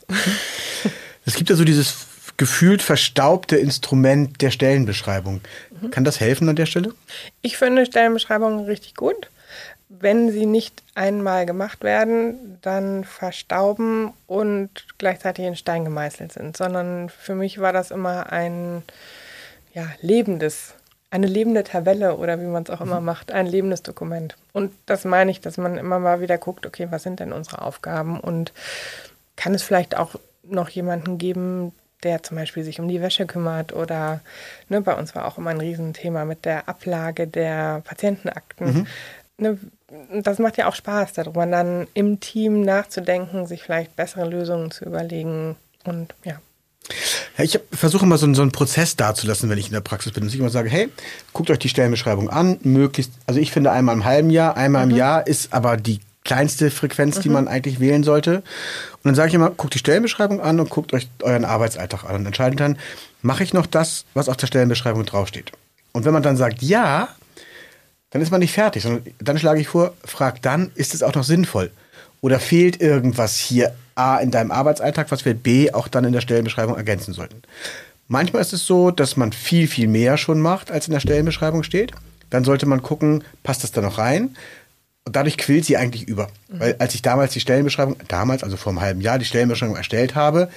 Es 1.25 1.35
gibt 1.35 1.51
ja 1.51 1.57
so 1.57 1.65
dieses 1.65 2.07
gefühlt 2.39 2.81
verstaubte 2.81 3.57
Instrument 3.57 4.41
der 4.41 4.51
Stellenbeschreibung. 4.51 5.43
Mhm. 5.81 5.91
Kann 5.91 6.05
das 6.05 6.21
helfen 6.21 6.49
an 6.49 6.57
der 6.57 6.67
Stelle? 6.67 6.95
Ich 7.43 7.59
finde 7.59 7.85
Stellenbeschreibungen 7.85 8.65
richtig 8.65 8.95
gut. 8.95 9.29
Wenn 9.91 10.31
sie 10.31 10.47
nicht 10.47 10.83
einmal 10.95 11.47
gemacht 11.47 11.83
werden, 11.83 12.59
dann 12.63 13.05
verstauben 13.05 14.13
und 14.27 14.71
gleichzeitig 14.99 15.47
in 15.47 15.57
Stein 15.57 15.85
gemeißelt 15.85 16.33
sind, 16.33 16.57
sondern 16.57 17.09
für 17.09 17.35
mich 17.35 17.59
war 17.59 17.73
das 17.73 17.91
immer 17.91 18.31
ein 18.31 18.83
ja, 19.75 19.87
lebendes, 20.01 20.75
eine 21.11 21.27
lebende 21.27 21.65
Tabelle 21.65 22.17
oder 22.17 22.41
wie 22.41 22.47
man 22.47 22.63
es 22.63 22.71
auch 22.71 22.81
immer 22.81 23.01
mhm. 23.01 23.07
macht, 23.07 23.33
ein 23.33 23.47
lebendes 23.47 23.83
Dokument. 23.83 24.37
Und 24.53 24.73
das 24.87 25.05
meine 25.05 25.31
ich, 25.31 25.41
dass 25.41 25.57
man 25.57 25.79
immer 25.79 25.99
mal 25.99 26.21
wieder 26.21 26.39
guckt, 26.39 26.67
okay, 26.67 26.89
was 26.91 27.03
sind 27.03 27.19
denn 27.19 27.33
unsere 27.33 27.63
Aufgaben 27.63 28.21
und 28.21 28.53
kann 29.37 29.55
es 29.55 29.63
vielleicht 29.63 29.97
auch 29.97 30.17
noch 30.43 30.69
jemanden 30.69 31.19
geben, 31.19 31.73
der 32.03 32.23
zum 32.23 32.37
Beispiel 32.37 32.65
sich 32.65 32.81
um 32.81 32.89
die 32.89 33.01
Wäsche 33.01 33.27
kümmert 33.27 33.73
oder 33.73 34.21
ne, 34.69 34.81
bei 34.81 34.95
uns 34.95 35.15
war 35.15 35.27
auch 35.27 35.39
immer 35.39 35.51
ein 35.51 35.61
Riesenthema 35.61 36.25
mit 36.25 36.45
der 36.45 36.69
Ablage 36.69 37.27
der 37.27 37.83
Patientenakten. 37.85 38.67
Mhm. 38.67 38.87
Ne, 39.39 39.59
das 40.23 40.39
macht 40.39 40.57
ja 40.57 40.69
auch 40.69 40.75
Spaß, 40.75 41.15
darüber 41.15 41.47
dann 41.47 41.87
im 41.95 42.21
Team 42.21 42.63
nachzudenken, 42.63 43.47
sich 43.47 43.63
vielleicht 43.63 43.97
bessere 43.97 44.29
Lösungen 44.29 44.71
zu 44.71 44.85
überlegen 44.85 45.57
und 45.85 46.15
ja. 46.25 46.41
Ja, 47.37 47.45
ich 47.45 47.61
versuche 47.73 48.05
immer 48.05 48.19
so 48.19 48.27
einen, 48.27 48.35
so 48.35 48.43
einen 48.43 48.53
Prozess 48.53 48.97
dazulassen, 48.97 49.51
wenn 49.51 49.59
ich 49.59 49.67
in 49.67 49.75
der 49.75 49.81
Praxis 49.81 50.13
bin. 50.13 50.25
Dass 50.25 50.33
ich 50.33 50.41
immer 50.41 50.51
sage, 50.51 50.71
hey, 50.71 50.89
guckt 51.33 51.51
euch 51.51 51.59
die 51.59 51.69
Stellenbeschreibung 51.69 52.31
an, 52.31 52.59
möglichst, 52.63 53.13
also 53.27 53.41
ich 53.41 53.53
finde 53.53 53.71
einmal 53.71 53.95
im 53.95 54.05
halben 54.05 54.31
Jahr, 54.31 54.57
einmal 54.57 54.87
mhm. 54.87 54.93
im 54.93 54.97
Jahr 54.97 55.27
ist 55.27 55.53
aber 55.53 55.77
die 55.77 56.01
kleinste 56.29 56.71
Frequenz, 56.71 57.17
mhm. 57.17 57.23
die 57.23 57.29
man 57.31 57.49
eigentlich 57.49 57.81
wählen 57.81 58.05
sollte. 58.05 58.37
Und 58.37 59.05
dann 59.05 59.15
sage 59.15 59.29
ich 59.29 59.35
immer, 59.35 59.49
guckt 59.49 59.73
die 59.73 59.79
Stellenbeschreibung 59.79 60.43
an 60.43 60.61
und 60.61 60.69
guckt 60.69 60.93
euch 60.93 61.09
euren 61.23 61.47
Arbeitsalltag 61.47 62.05
an 62.05 62.17
und 62.17 62.27
entscheidet 62.27 62.61
dann, 62.61 62.79
mache 63.23 63.43
ich 63.43 63.55
noch 63.55 63.67
das, 63.67 64.05
was 64.13 64.29
auf 64.29 64.37
der 64.37 64.47
Stellenbeschreibung 64.47 65.07
draufsteht. 65.07 65.53
Und 65.93 66.05
wenn 66.05 66.13
man 66.13 66.23
dann 66.23 66.37
sagt, 66.37 66.63
ja, 66.63 67.09
dann 68.11 68.21
ist 68.21 68.31
man 68.31 68.41
nicht 68.41 68.53
fertig, 68.53 68.83
sondern 68.83 69.05
dann 69.19 69.39
schlage 69.39 69.61
ich 69.61 69.69
vor, 69.69 69.95
frag 70.05 70.43
dann, 70.43 70.71
ist 70.75 70.93
es 70.93 71.03
auch 71.03 71.15
noch 71.15 71.25
sinnvoll? 71.25 71.71
Oder 72.21 72.41
fehlt 72.41 72.81
irgendwas 72.81 73.39
hier 73.39 73.75
A 73.95 74.19
in 74.19 74.31
deinem 74.31 74.51
Arbeitsalltag, 74.51 75.11
was 75.11 75.25
wir 75.25 75.33
B 75.33 75.73
auch 75.73 75.89
dann 75.89 76.05
in 76.05 76.13
der 76.13 76.21
Stellenbeschreibung 76.21 76.77
ergänzen 76.77 77.15
sollten? 77.15 77.41
Manchmal 78.07 78.43
ist 78.43 78.53
es 78.53 78.67
so, 78.67 78.91
dass 78.91 79.17
man 79.17 79.33
viel, 79.33 79.67
viel 79.67 79.89
mehr 79.89 80.19
schon 80.19 80.41
macht, 80.41 80.71
als 80.71 80.89
in 80.89 80.93
der 80.93 81.01
Stellenbeschreibung 81.01 81.63
steht. 81.63 81.93
Dann 82.29 82.45
sollte 82.45 82.67
man 82.67 82.83
gucken, 82.83 83.25
passt 83.43 83.65
das 83.65 83.73
da 83.73 83.81
noch 83.81 83.97
rein? 83.97 84.37
Und 85.09 85.17
dadurch 85.17 85.39
quillt 85.39 85.65
sie 85.65 85.79
eigentlich 85.79 86.07
über. 86.07 86.29
Mhm. 86.49 86.61
Weil 86.61 86.77
als 86.81 86.95
ich 86.95 87.01
damals 87.01 87.33
die 87.33 87.41
Stellenbeschreibung, 87.41 87.97
damals, 88.09 88.45
also 88.45 88.59
vor 88.59 88.73
einem 88.73 88.83
halben 88.83 89.01
Jahr, 89.01 89.19
die 89.19 89.25
Stellenbeschreibung 89.25 89.75
erstellt 89.75 90.15
habe, 90.15 90.51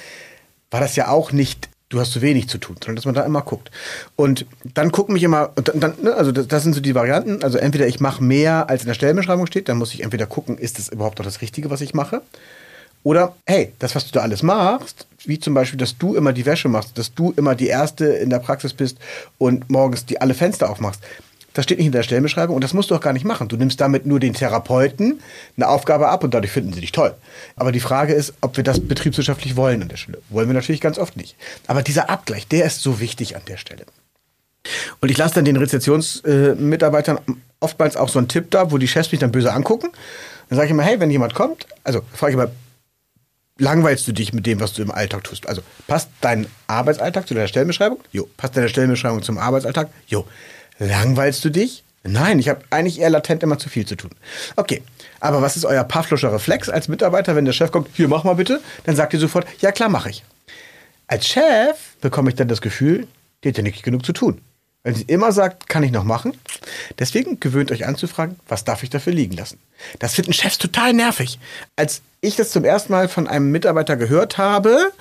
war 0.70 0.82
das 0.82 0.98
ja 0.98 1.08
auch 1.08 1.32
nicht, 1.32 1.70
du 1.88 2.02
hast 2.02 2.12
zu 2.12 2.22
wenig 2.22 2.50
zu 2.50 2.58
tun, 2.58 2.76
sondern 2.82 2.98
dass 2.98 3.06
man 3.06 3.16
da 3.16 3.24
immer 3.24 3.44
guckt. 3.44 3.72
Und 4.18 4.46
dann 4.74 4.92
gucken 4.92 5.14
mich 5.14 5.24
immer, 5.24 5.52
dann, 5.56 5.94
ne, 6.02 6.16
also 6.16 6.34
das, 6.34 6.50
das, 6.50 6.64
sind 6.64 6.74
so 6.74 6.82
die 6.82 6.96
Varianten. 6.96 7.44
Also 7.44 7.60
entweder 7.60 7.88
ich 7.88 8.02
mache 8.02 8.22
mehr, 8.22 8.70
als 8.70 8.82
in 8.82 8.88
der 8.88 8.94
Stellenbeschreibung 8.94 9.48
steht, 9.48 9.70
dann 9.70 9.78
muss 9.78 9.94
ich 9.94 10.04
entweder 10.04 10.26
gucken, 10.26 10.58
ist 10.58 10.80
das 10.80 10.90
überhaupt 10.90 11.20
noch 11.20 11.26
das 11.26 11.40
Richtige, 11.40 11.70
was 11.70 11.80
ich 11.80 11.94
mache? 11.94 12.22
Oder, 13.04 13.34
hey, 13.46 13.72
das, 13.80 13.96
was 13.96 14.06
du 14.06 14.12
da 14.12 14.20
alles 14.20 14.44
machst, 14.44 15.08
wie 15.24 15.40
zum 15.40 15.54
Beispiel, 15.54 15.80
dass 15.80 15.98
du 15.98 16.14
immer 16.14 16.34
die 16.34 16.46
Wäsche 16.46 16.68
machst, 16.68 16.98
dass 16.98 17.14
du 17.14 17.34
immer 17.38 17.56
die 17.56 17.68
Erste 17.68 18.06
in 18.06 18.30
der 18.30 18.40
Praxis 18.40 18.74
bist 18.74 18.98
und 19.38 19.70
morgens 19.70 20.06
die 20.06 20.20
alle 20.20 20.34
Fenster 20.34 20.70
aufmachst, 20.70 21.02
das 21.54 21.66
steht 21.66 21.78
nicht 21.78 21.88
in 21.88 21.92
der 21.92 22.04
Stellenbeschreibung 22.04 22.56
und 22.56 22.64
das 22.64 22.74
musst 22.74 22.92
du 22.92 22.96
auch 22.96 23.02
gar 23.02 23.14
nicht 23.14 23.26
machen. 23.26 23.48
Du 23.48 23.58
nimmst 23.58 23.82
damit 23.82 24.06
nur 24.06 24.20
den 24.20 24.34
Therapeuten 24.34 25.20
eine 25.58 25.68
Aufgabe 25.68 26.08
ab 26.08 26.24
und 26.24 26.34
dadurch 26.34 26.52
finden 26.52 26.74
sie 26.74 26.82
dich 26.82 26.92
toll. 26.92 27.14
Aber 27.56 27.72
die 27.72 27.80
Frage 27.80 28.14
ist, 28.14 28.34
ob 28.42 28.58
wir 28.58 28.64
das 28.64 28.80
betriebswirtschaftlich 28.80 29.56
wollen 29.56 29.82
an 29.82 29.90
der 29.90 29.98
Stelle. 29.98 30.20
Wollen 30.30 30.48
wir 30.48 30.54
natürlich 30.54 30.82
ganz 30.82 30.98
oft 30.98 31.18
nicht. 31.18 31.36
Aber 31.68 31.82
dieser 31.84 32.10
Abgleich, 32.10 32.48
der 32.48 32.66
ist 32.66 32.82
so 32.82 33.00
wichtig 33.00 33.36
an 33.36 33.42
der 33.48 33.58
Stelle. 33.58 33.86
Und 35.00 35.10
ich 35.10 35.18
lasse 35.18 35.36
dann 35.36 35.46
den 35.46 35.58
Rezeptionsmitarbeitern 35.58 37.20
oftmals 37.60 37.98
auch 37.98 38.10
so 38.10 38.20
einen 38.20 38.28
Tipp 38.28 38.52
da, 38.52 38.72
wo 38.72 38.78
die 38.78 38.88
Chefs 38.88 39.12
mich 39.12 39.20
dann 39.20 39.32
böse 39.32 39.52
angucken. 39.52 39.90
Dann 40.50 40.56
sage 40.56 40.68
ich 40.68 40.72
immer, 40.72 40.84
hey, 40.84 41.00
wenn 41.00 41.12
jemand 41.12 41.34
kommt, 41.34 41.66
also 41.84 42.02
frage 42.14 42.32
ich 42.32 42.34
immer, 42.36 42.52
langweilst 43.58 44.08
du 44.08 44.12
dich 44.12 44.34
mit 44.34 44.46
dem, 44.46 44.60
was 44.60 44.74
du 44.74 44.82
im 44.82 44.92
Alltag 44.92 45.24
tust? 45.24 45.48
Also 45.48 45.62
passt 45.88 46.10
dein 46.22 46.48
Arbeitsalltag 46.68 47.28
zu 47.28 47.34
deiner 47.34 47.48
Stellenbeschreibung? 47.48 48.00
Jo. 48.12 48.28
Passt 48.38 48.56
deine 48.56 48.70
Stellenbeschreibung 48.70 49.22
zum 49.22 49.38
Arbeitsalltag? 49.38 49.90
Jo. 50.08 50.26
Langweilst 50.82 51.46
du 51.46 51.52
dich? 51.52 51.84
Nein, 52.04 52.40
ich 52.40 52.50
habe 52.50 52.62
eigentlich 52.72 53.00
eher 53.00 53.12
latent 53.12 53.44
immer 53.44 53.60
zu 53.60 53.70
viel 53.70 53.86
zu 53.86 53.96
tun. 53.96 54.10
Okay, 54.56 54.82
aber 55.20 55.44
was 55.44 55.56
ist 55.56 55.64
euer 55.64 55.84
Pavloscher 55.84 56.34
Reflex 56.34 56.70
als 56.70 56.88
Mitarbeiter, 56.88 57.36
wenn 57.36 57.46
der 57.46 57.54
Chef 57.54 57.72
kommt, 57.72 57.90
hier 57.94 58.08
mach 58.08 58.24
mal 58.24 58.34
bitte, 58.34 58.60
dann 58.86 58.96
sagt 58.96 59.14
ihr 59.14 59.20
sofort, 59.20 59.46
ja 59.60 59.72
klar, 59.72 59.90
mache 59.90 60.10
ich. 60.10 60.24
Als 61.06 61.28
Chef 61.28 61.78
bekomme 62.02 62.32
ich 62.32 62.36
dann 62.36 62.48
das 62.48 62.62
Gefühl, 62.62 63.08
die 63.44 63.50
hat 63.50 63.58
ja 63.58 63.64
nicht 63.64 63.84
genug 63.84 64.04
zu 64.04 64.12
tun. 64.12 64.42
Wenn 64.82 64.96
sie 64.96 65.04
immer 65.04 65.32
sagt, 65.32 65.70
kann 65.70 65.84
ich 65.84 65.92
noch 65.92 66.04
machen. 66.04 66.34
Deswegen 66.98 67.40
gewöhnt 67.40 67.72
euch 67.72 67.86
anzufragen, 67.86 68.40
was 68.48 68.64
darf 68.64 68.82
ich 68.82 68.90
dafür 68.90 69.14
liegen 69.14 69.36
lassen. 69.36 69.60
Das 70.00 70.16
finden 70.16 70.34
Chefs 70.34 70.58
total 70.58 70.94
nervig. 70.94 71.38
Als 71.76 72.02
ich 72.22 72.36
das 72.36 72.50
zum 72.50 72.64
ersten 72.64 72.92
Mal 72.92 73.08
von 73.08 73.28
einem 73.28 73.52
Mitarbeiter 73.52 73.98
gehört 73.98 74.40
habe, 74.40 74.92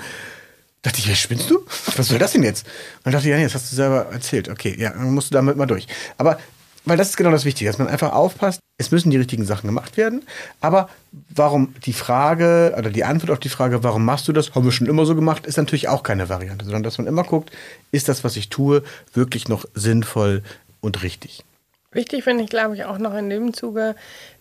dachte 0.83 0.99
ich, 0.99 1.21
spinnst 1.21 1.51
du? 1.51 1.65
Was 1.97 2.09
soll 2.09 2.19
das 2.19 2.33
denn 2.33 2.43
jetzt? 2.43 2.67
Und 2.67 3.07
dann 3.07 3.13
dachte 3.13 3.27
ich, 3.27 3.31
ja, 3.31 3.37
nee, 3.37 3.45
das 3.45 3.55
hast 3.55 3.71
du 3.71 3.77
selber 3.77 4.07
erzählt. 4.11 4.49
Okay, 4.49 4.75
ja, 4.79 4.91
dann 4.91 5.13
musst 5.13 5.31
du 5.31 5.35
damit 5.35 5.57
mal 5.57 5.67
durch. 5.67 5.87
Aber, 6.19 6.39
weil 6.85 6.97
das 6.97 7.11
ist 7.11 7.17
genau 7.17 7.31
das 7.31 7.45
Wichtige, 7.45 7.71
dass 7.71 7.79
man 7.79 7.89
einfach 7.89 8.13
aufpasst, 8.13 8.61
es 8.79 8.91
müssen 8.91 9.11
die 9.11 9.19
richtigen 9.19 9.45
Sachen 9.45 9.67
gemacht 9.67 9.99
werden. 9.99 10.23
Aber 10.63 10.89
warum 11.29 11.75
die 11.85 11.93
Frage 11.93 12.75
oder 12.79 12.91
die 12.91 13.05
Antwort 13.05 13.31
auf 13.31 13.39
die 13.39 13.51
Frage, 13.51 13.85
warum 13.85 14.05
machst 14.05 14.27
du 14.27 14.33
das, 14.33 14.55
haben 14.55 14.65
wir 14.65 14.73
schon 14.73 14.87
immer 14.87 15.05
so 15.05 15.15
gemacht, 15.15 15.47
ist 15.47 15.59
natürlich 15.59 15.89
auch 15.89 16.03
keine 16.03 16.31
Variante, 16.31 16.65
sondern 16.65 16.83
dass 16.83 16.97
man 16.97 17.07
immer 17.07 17.25
guckt, 17.25 17.51
ist 17.93 18.09
das, 18.09 18.25
was 18.25 18.37
ich 18.37 18.49
tue, 18.49 18.83
wirklich 19.13 19.49
noch 19.49 19.67
sinnvoll 19.75 20.43
und 20.81 21.03
richtig. 21.03 21.45
Wichtig 21.93 22.25
finde 22.25 22.45
ich, 22.45 22.51
glaube 22.51 22.75
ich, 22.75 22.85
auch 22.85 22.99
noch 22.99 23.15
in 23.15 23.29
dem 23.29 23.53
Zuge, 23.53 23.97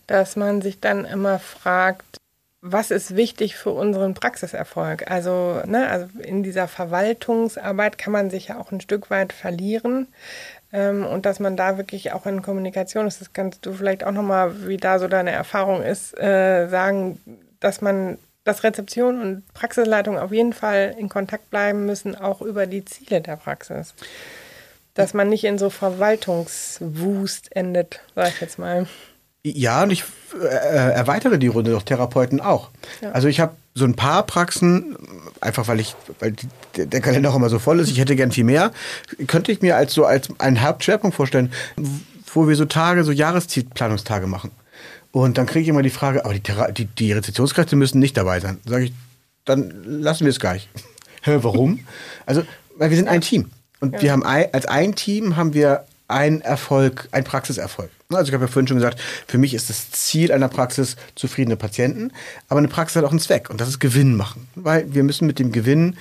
dass 0.08 0.36
man 0.36 0.62
sich 0.62 0.80
dann 0.80 1.04
immer 1.04 1.40
fragt, 1.40 2.18
was 2.62 2.92
ist 2.92 3.16
wichtig 3.16 3.56
für 3.56 3.72
unseren 3.72 4.14
Praxiserfolg? 4.14 5.10
Also, 5.10 5.62
ne, 5.66 5.90
also 5.90 6.08
in 6.20 6.44
dieser 6.44 6.68
Verwaltungsarbeit 6.68 7.98
kann 7.98 8.12
man 8.12 8.30
sich 8.30 8.50
ja 8.50 8.60
auch 8.60 8.72
ein 8.72 8.82
Stück 8.82 9.10
weit 9.10 9.32
verlieren. 9.32 10.08
Ähm, 10.72 11.06
und 11.06 11.26
dass 11.26 11.40
man 11.40 11.56
da 11.56 11.78
wirklich 11.78 12.12
auch 12.12 12.26
in 12.26 12.42
Kommunikation 12.42 13.08
ist, 13.08 13.22
das 13.22 13.34
kannst 13.34 13.66
du 13.66 13.74
vielleicht 13.74 14.04
auch 14.04 14.12
nochmal, 14.12 14.68
wie 14.68 14.78
da 14.78 15.00
so 15.00 15.08
deine 15.08 15.32
Erfahrung 15.32 15.82
ist, 15.82 16.18
äh, 16.20 16.68
sagen, 16.68 17.20
dass 17.60 17.82
man, 17.82 18.20
dass 18.44 18.64
Rezeption 18.64 19.22
und 19.22 19.54
Praxisleitung 19.54 20.20
auf 20.20 20.32
jeden 20.32 20.54
Fall 20.54 20.96
in 20.98 21.10
Kontakt 21.10 21.50
bleiben 21.50 21.86
müssen, 21.86 22.16
auch 22.16 22.42
über 22.42 22.68
die 22.68 22.84
Ziele 22.86 23.22
der 23.22 23.38
Praxis. 23.38 23.94
Dass 24.96 25.14
man 25.14 25.30
nicht 25.30 25.46
in 25.46 25.58
so 25.58 25.70
Verwaltungswust 25.70 27.56
endet, 27.56 28.02
sag 28.16 28.30
ich 28.30 28.42
jetzt 28.42 28.60
mal. 28.60 28.86
Ja, 29.44 29.84
und 29.84 29.92
ich 29.92 30.04
äh, 30.42 30.46
erweitere 30.46 31.38
die 31.38 31.48
Runde 31.48 31.72
durch 31.72 31.84
Therapeuten 31.84 32.42
auch. 32.42 32.70
Ja. 33.02 33.12
Also 33.12 33.28
ich 33.30 33.40
habe 33.40 33.56
so 33.74 33.86
ein 33.86 33.96
paar 33.96 34.24
Praxen, 34.24 34.98
einfach 35.40 35.68
weil 35.70 35.80
ich, 35.80 35.96
weil 36.20 36.36
der 36.76 37.00
Kalender 37.00 37.32
auch 37.32 37.36
immer 37.36 37.50
so 37.50 37.60
voll 37.60 37.80
ist, 37.80 37.90
ich 37.90 38.00
hätte 38.00 38.18
gern 38.18 38.32
viel 38.32 38.44
mehr, 38.44 38.72
könnte 39.28 39.52
ich 39.52 39.62
mir 39.62 39.78
als 39.78 39.94
so 39.94 40.06
als 40.06 40.28
einen 40.40 40.62
Hauptschwerpunkt 40.62 41.16
vorstellen, 41.16 41.54
wo 42.34 42.48
wir 42.48 42.56
so 42.58 42.66
Tage, 42.66 43.04
so 43.06 43.12
Jahreszielplanungstage 43.12 44.28
machen. 44.28 44.52
Und 45.12 45.38
dann 45.38 45.46
kriege 45.46 45.64
ich 45.64 45.68
immer 45.70 45.82
die 45.82 45.90
Frage, 45.90 46.26
aber 46.26 46.34
die, 46.34 46.42
die, 46.74 46.86
die 46.86 47.14
Rezeptionskräfte 47.14 47.76
müssen 47.76 48.00
nicht 48.00 48.18
dabei 48.18 48.42
sein. 48.42 48.60
Sage 48.66 48.86
ich, 48.86 48.94
dann 49.46 49.72
lassen 49.86 50.26
wir 50.26 50.30
es 50.30 50.40
gleich. 50.40 50.70
Warum? 51.26 51.80
also, 52.26 52.44
weil 52.78 52.90
wir 52.90 52.98
sind 52.98 53.08
ein 53.08 53.22
Team. 53.22 53.50
Und 53.80 53.94
ja. 53.94 54.02
wir 54.02 54.12
haben 54.12 54.24
ein, 54.24 54.54
als 54.54 54.66
ein 54.66 54.96
Team 54.96 55.38
haben 55.38 55.54
wir 55.54 55.86
ein 56.08 56.42
Erfolg, 56.42 57.08
ein 57.12 57.24
Praxiserfolg. 57.24 57.90
Also 58.12 58.30
ich 58.30 58.34
habe 58.34 58.46
ja 58.46 58.52
vorhin 58.52 58.68
schon 58.68 58.78
gesagt, 58.78 59.00
für 59.28 59.38
mich 59.38 59.54
ist 59.54 59.70
das 59.70 59.92
Ziel 59.92 60.32
einer 60.32 60.48
Praxis 60.48 60.96
zufriedene 61.14 61.56
Patienten, 61.56 62.12
aber 62.48 62.58
eine 62.58 62.68
Praxis 62.68 62.96
hat 62.96 63.06
auch 63.06 63.12
einen 63.12 63.20
Zweck 63.20 63.52
und 63.52 63.62
das 63.62 63.70
ist 63.70 63.78
Gewinn 63.78 64.16
machen, 64.16 64.48
weil 64.56 64.92
wir 64.92 65.04
müssen 65.04 65.28
mit 65.28 65.38
dem 65.38 65.52
Gewinn 65.52 65.96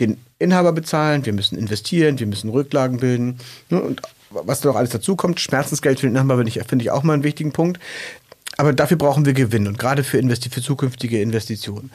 den 0.00 0.16
Inhaber 0.38 0.72
bezahlen, 0.72 1.26
wir 1.26 1.34
müssen 1.34 1.58
investieren, 1.58 2.18
wir 2.18 2.26
müssen 2.26 2.48
Rücklagen 2.48 3.00
bilden 3.00 3.38
ne, 3.68 3.82
und 3.82 4.00
was 4.30 4.62
da 4.62 4.70
noch 4.70 4.76
alles 4.76 4.88
dazu 4.88 5.14
kommt, 5.14 5.38
Schmerzensgeld 5.38 6.00
für 6.00 6.06
den 6.06 6.14
Inhaber 6.14 6.36
finde 6.36 6.48
ich, 6.48 6.66
find 6.66 6.80
ich 6.80 6.90
auch 6.90 7.02
mal 7.02 7.12
einen 7.12 7.22
wichtigen 7.22 7.52
Punkt. 7.52 7.80
Aber 8.56 8.72
dafür 8.72 8.96
brauchen 8.96 9.26
wir 9.26 9.34
Gewinn 9.34 9.66
und 9.66 9.78
gerade 9.78 10.04
für, 10.04 10.16
Investi 10.16 10.48
für 10.48 10.62
zukünftige 10.62 11.20
Investitionen. 11.20 11.90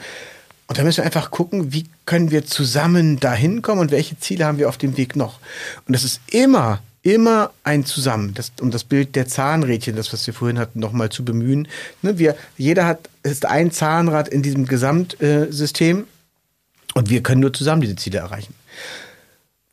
Und 0.68 0.78
da 0.78 0.84
müssen 0.84 0.98
wir 0.98 1.04
einfach 1.04 1.32
gucken, 1.32 1.72
wie 1.72 1.86
können 2.06 2.30
wir 2.30 2.46
zusammen 2.46 3.18
dahin 3.18 3.60
kommen 3.60 3.80
und 3.80 3.90
welche 3.90 4.16
Ziele 4.20 4.44
haben 4.44 4.58
wir 4.58 4.68
auf 4.68 4.78
dem 4.78 4.96
Weg 4.96 5.16
noch. 5.16 5.40
Und 5.88 5.94
das 5.94 6.04
ist 6.04 6.20
immer 6.30 6.80
immer 7.02 7.50
ein 7.64 7.84
Zusammen, 7.84 8.34
das, 8.34 8.52
um 8.60 8.70
das 8.70 8.84
Bild 8.84 9.16
der 9.16 9.26
Zahnrädchen, 9.26 9.96
das 9.96 10.12
was 10.12 10.26
wir 10.26 10.34
vorhin 10.34 10.58
hatten, 10.58 10.78
nochmal 10.78 11.10
zu 11.10 11.24
bemühen. 11.24 11.68
Ne, 12.02 12.18
wir, 12.18 12.36
jeder 12.56 12.86
hat 12.86 13.08
ist 13.22 13.46
ein 13.46 13.70
Zahnrad 13.70 14.28
in 14.28 14.42
diesem 14.42 14.66
Gesamtsystem 14.66 16.06
und 16.94 17.10
wir 17.10 17.22
können 17.22 17.40
nur 17.40 17.52
zusammen 17.52 17.82
diese 17.82 17.96
Ziele 17.96 18.18
erreichen. 18.18 18.54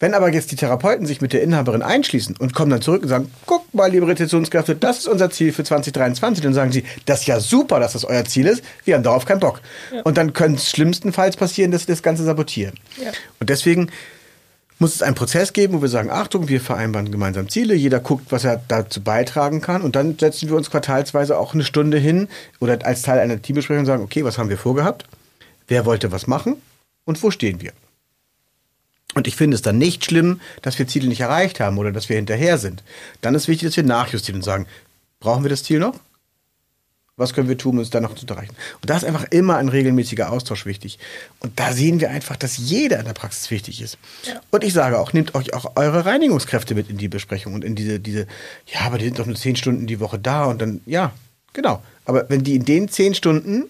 Wenn 0.01 0.13
aber 0.13 0.31
jetzt 0.31 0.51
die 0.51 0.55
Therapeuten 0.55 1.05
sich 1.05 1.19
mit 1.19 1.33
der 1.33 1.43
Inhaberin 1.43 1.81
einschließen 1.81 2.37
und 2.37 2.53
kommen 2.53 2.71
dann 2.71 2.81
zurück 2.81 3.01
und 3.01 3.09
sagen, 3.09 3.29
guck 3.45 3.73
mal, 3.73 3.91
liebe 3.91 4.07
Retentitionskräfte, 4.07 4.75
das 4.75 4.99
ist 4.99 5.07
unser 5.09 5.29
Ziel 5.29 5.51
für 5.51 5.65
2023, 5.65 6.41
dann 6.41 6.53
sagen 6.53 6.71
sie, 6.71 6.85
das 7.05 7.21
ist 7.21 7.27
ja 7.27 7.41
super, 7.41 7.81
dass 7.81 7.93
das 7.93 8.05
euer 8.05 8.23
Ziel 8.23 8.47
ist, 8.47 8.63
wir 8.85 8.95
haben 8.95 9.03
darauf 9.03 9.25
keinen 9.25 9.41
Bock. 9.41 9.59
Ja. 9.93 10.01
Und 10.03 10.17
dann 10.17 10.31
könnte 10.31 10.59
es 10.59 10.69
schlimmstenfalls 10.69 11.35
passieren, 11.35 11.71
dass 11.71 11.81
sie 11.81 11.87
das 11.87 12.01
Ganze 12.01 12.23
sabotieren. 12.23 12.75
Ja. 13.03 13.11
Und 13.41 13.49
deswegen 13.49 13.89
muss 14.79 14.95
es 14.95 15.01
einen 15.01 15.15
Prozess 15.15 15.53
geben, 15.53 15.73
wo 15.73 15.81
wir 15.81 15.89
sagen, 15.89 16.09
Achtung, 16.09 16.47
wir 16.47 16.61
vereinbaren 16.61 17.11
gemeinsam 17.11 17.49
Ziele, 17.49 17.75
jeder 17.75 17.99
guckt, 17.99 18.31
was 18.31 18.45
er 18.45 18.61
dazu 18.67 19.01
beitragen 19.01 19.61
kann 19.61 19.81
und 19.81 19.95
dann 19.95 20.17
setzen 20.17 20.49
wir 20.49 20.55
uns 20.55 20.71
quartalsweise 20.71 21.37
auch 21.37 21.53
eine 21.53 21.65
Stunde 21.65 21.97
hin 21.97 22.29
oder 22.59 22.83
als 22.85 23.01
Teil 23.01 23.19
einer 23.19 23.41
Teambesprechung 23.41 23.85
sagen, 23.85 24.03
okay, 24.03 24.23
was 24.23 24.37
haben 24.37 24.49
wir 24.49 24.57
vorgehabt, 24.57 25.03
wer 25.67 25.85
wollte 25.85 26.11
was 26.11 26.27
machen 26.27 26.55
und 27.05 27.21
wo 27.21 27.29
stehen 27.29 27.61
wir. 27.61 27.73
Und 29.15 29.27
ich 29.27 29.35
finde 29.35 29.55
es 29.55 29.61
dann 29.61 29.77
nicht 29.77 30.05
schlimm, 30.05 30.39
dass 30.61 30.79
wir 30.79 30.87
Ziele 30.87 31.07
nicht 31.07 31.21
erreicht 31.21 31.59
haben 31.59 31.77
oder 31.77 31.91
dass 31.91 32.09
wir 32.09 32.15
hinterher 32.15 32.57
sind. 32.57 32.83
Dann 33.21 33.35
ist 33.35 33.47
wichtig, 33.47 33.69
dass 33.69 33.75
wir 33.75 33.83
nachjustieren 33.83 34.39
und 34.39 34.45
sagen, 34.45 34.67
brauchen 35.19 35.43
wir 35.43 35.49
das 35.49 35.63
Ziel 35.63 35.79
noch? 35.79 35.95
Was 37.19 37.34
können 37.34 37.49
wir 37.49 37.58
tun, 37.58 37.77
um 37.77 37.79
es 37.79 37.89
dann 37.89 38.03
noch 38.03 38.15
zu 38.15 38.25
erreichen? 38.25 38.55
Und 38.82 38.89
da 38.89 38.97
ist 38.97 39.03
einfach 39.03 39.25
immer 39.25 39.58
ein 39.58 39.69
regelmäßiger 39.69 40.32
Austausch 40.32 40.65
wichtig. 40.65 40.99
Und 41.39 41.60
da 41.60 41.71
sehen 41.73 41.99
wir 41.99 42.10
einfach, 42.10 42.36
dass 42.36 42.58
jeder 42.58 42.99
in 42.99 43.05
der 43.05 43.13
Praxis 43.13 43.51
wichtig 43.51 43.82
ist. 43.82 43.97
Ja. 44.23 44.41
Und 44.51 44.63
ich 44.63 44.73
sage 44.73 44.99
auch, 44.99 45.13
nehmt 45.13 45.36
euch 45.36 45.53
auch 45.53 45.75
eure 45.75 46.05
Reinigungskräfte 46.05 46.75
mit 46.75 46.89
in 46.89 46.97
die 46.97 47.10
Besprechung 47.10 47.53
und 47.53 47.63
in 47.63 47.75
diese, 47.75 47.99
diese, 47.99 48.25
ja, 48.65 48.82
aber 48.82 48.97
die 48.97 49.05
sind 49.05 49.19
doch 49.19 49.25
nur 49.25 49.36
zehn 49.36 49.55
Stunden 49.55 49.86
die 49.86 49.99
Woche 49.99 50.17
da 50.17 50.45
und 50.45 50.62
dann, 50.62 50.82
ja, 50.86 51.12
genau. 51.53 51.84
Aber 52.05 52.29
wenn 52.29 52.43
die 52.43 52.55
in 52.55 52.65
den 52.65 52.89
zehn 52.89 53.13
Stunden 53.13 53.69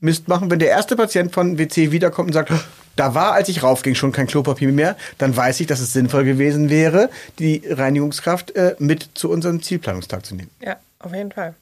Mist 0.00 0.28
machen, 0.28 0.50
wenn 0.50 0.60
der 0.60 0.68
erste 0.68 0.94
Patient 0.94 1.32
von 1.32 1.58
WC 1.58 1.90
wiederkommt 1.90 2.28
und 2.28 2.32
sagt, 2.32 2.52
da 2.94 3.14
war, 3.14 3.32
als 3.32 3.48
ich 3.48 3.62
raufging, 3.62 3.94
schon 3.94 4.12
kein 4.12 4.26
Klopapier 4.26 4.70
mehr, 4.70 4.96
dann 5.18 5.36
weiß 5.36 5.60
ich, 5.60 5.66
dass 5.66 5.80
es 5.80 5.92
sinnvoll 5.92 6.24
gewesen 6.24 6.70
wäre, 6.70 7.10
die 7.38 7.62
Reinigungskraft 7.68 8.54
äh, 8.56 8.76
mit 8.78 9.10
zu 9.14 9.30
unserem 9.30 9.62
Zielplanungstag 9.62 10.24
zu 10.24 10.34
nehmen. 10.34 10.50
Ja, 10.60 10.76
auf 11.00 11.12
jeden 11.14 11.32
Fall. 11.32 11.54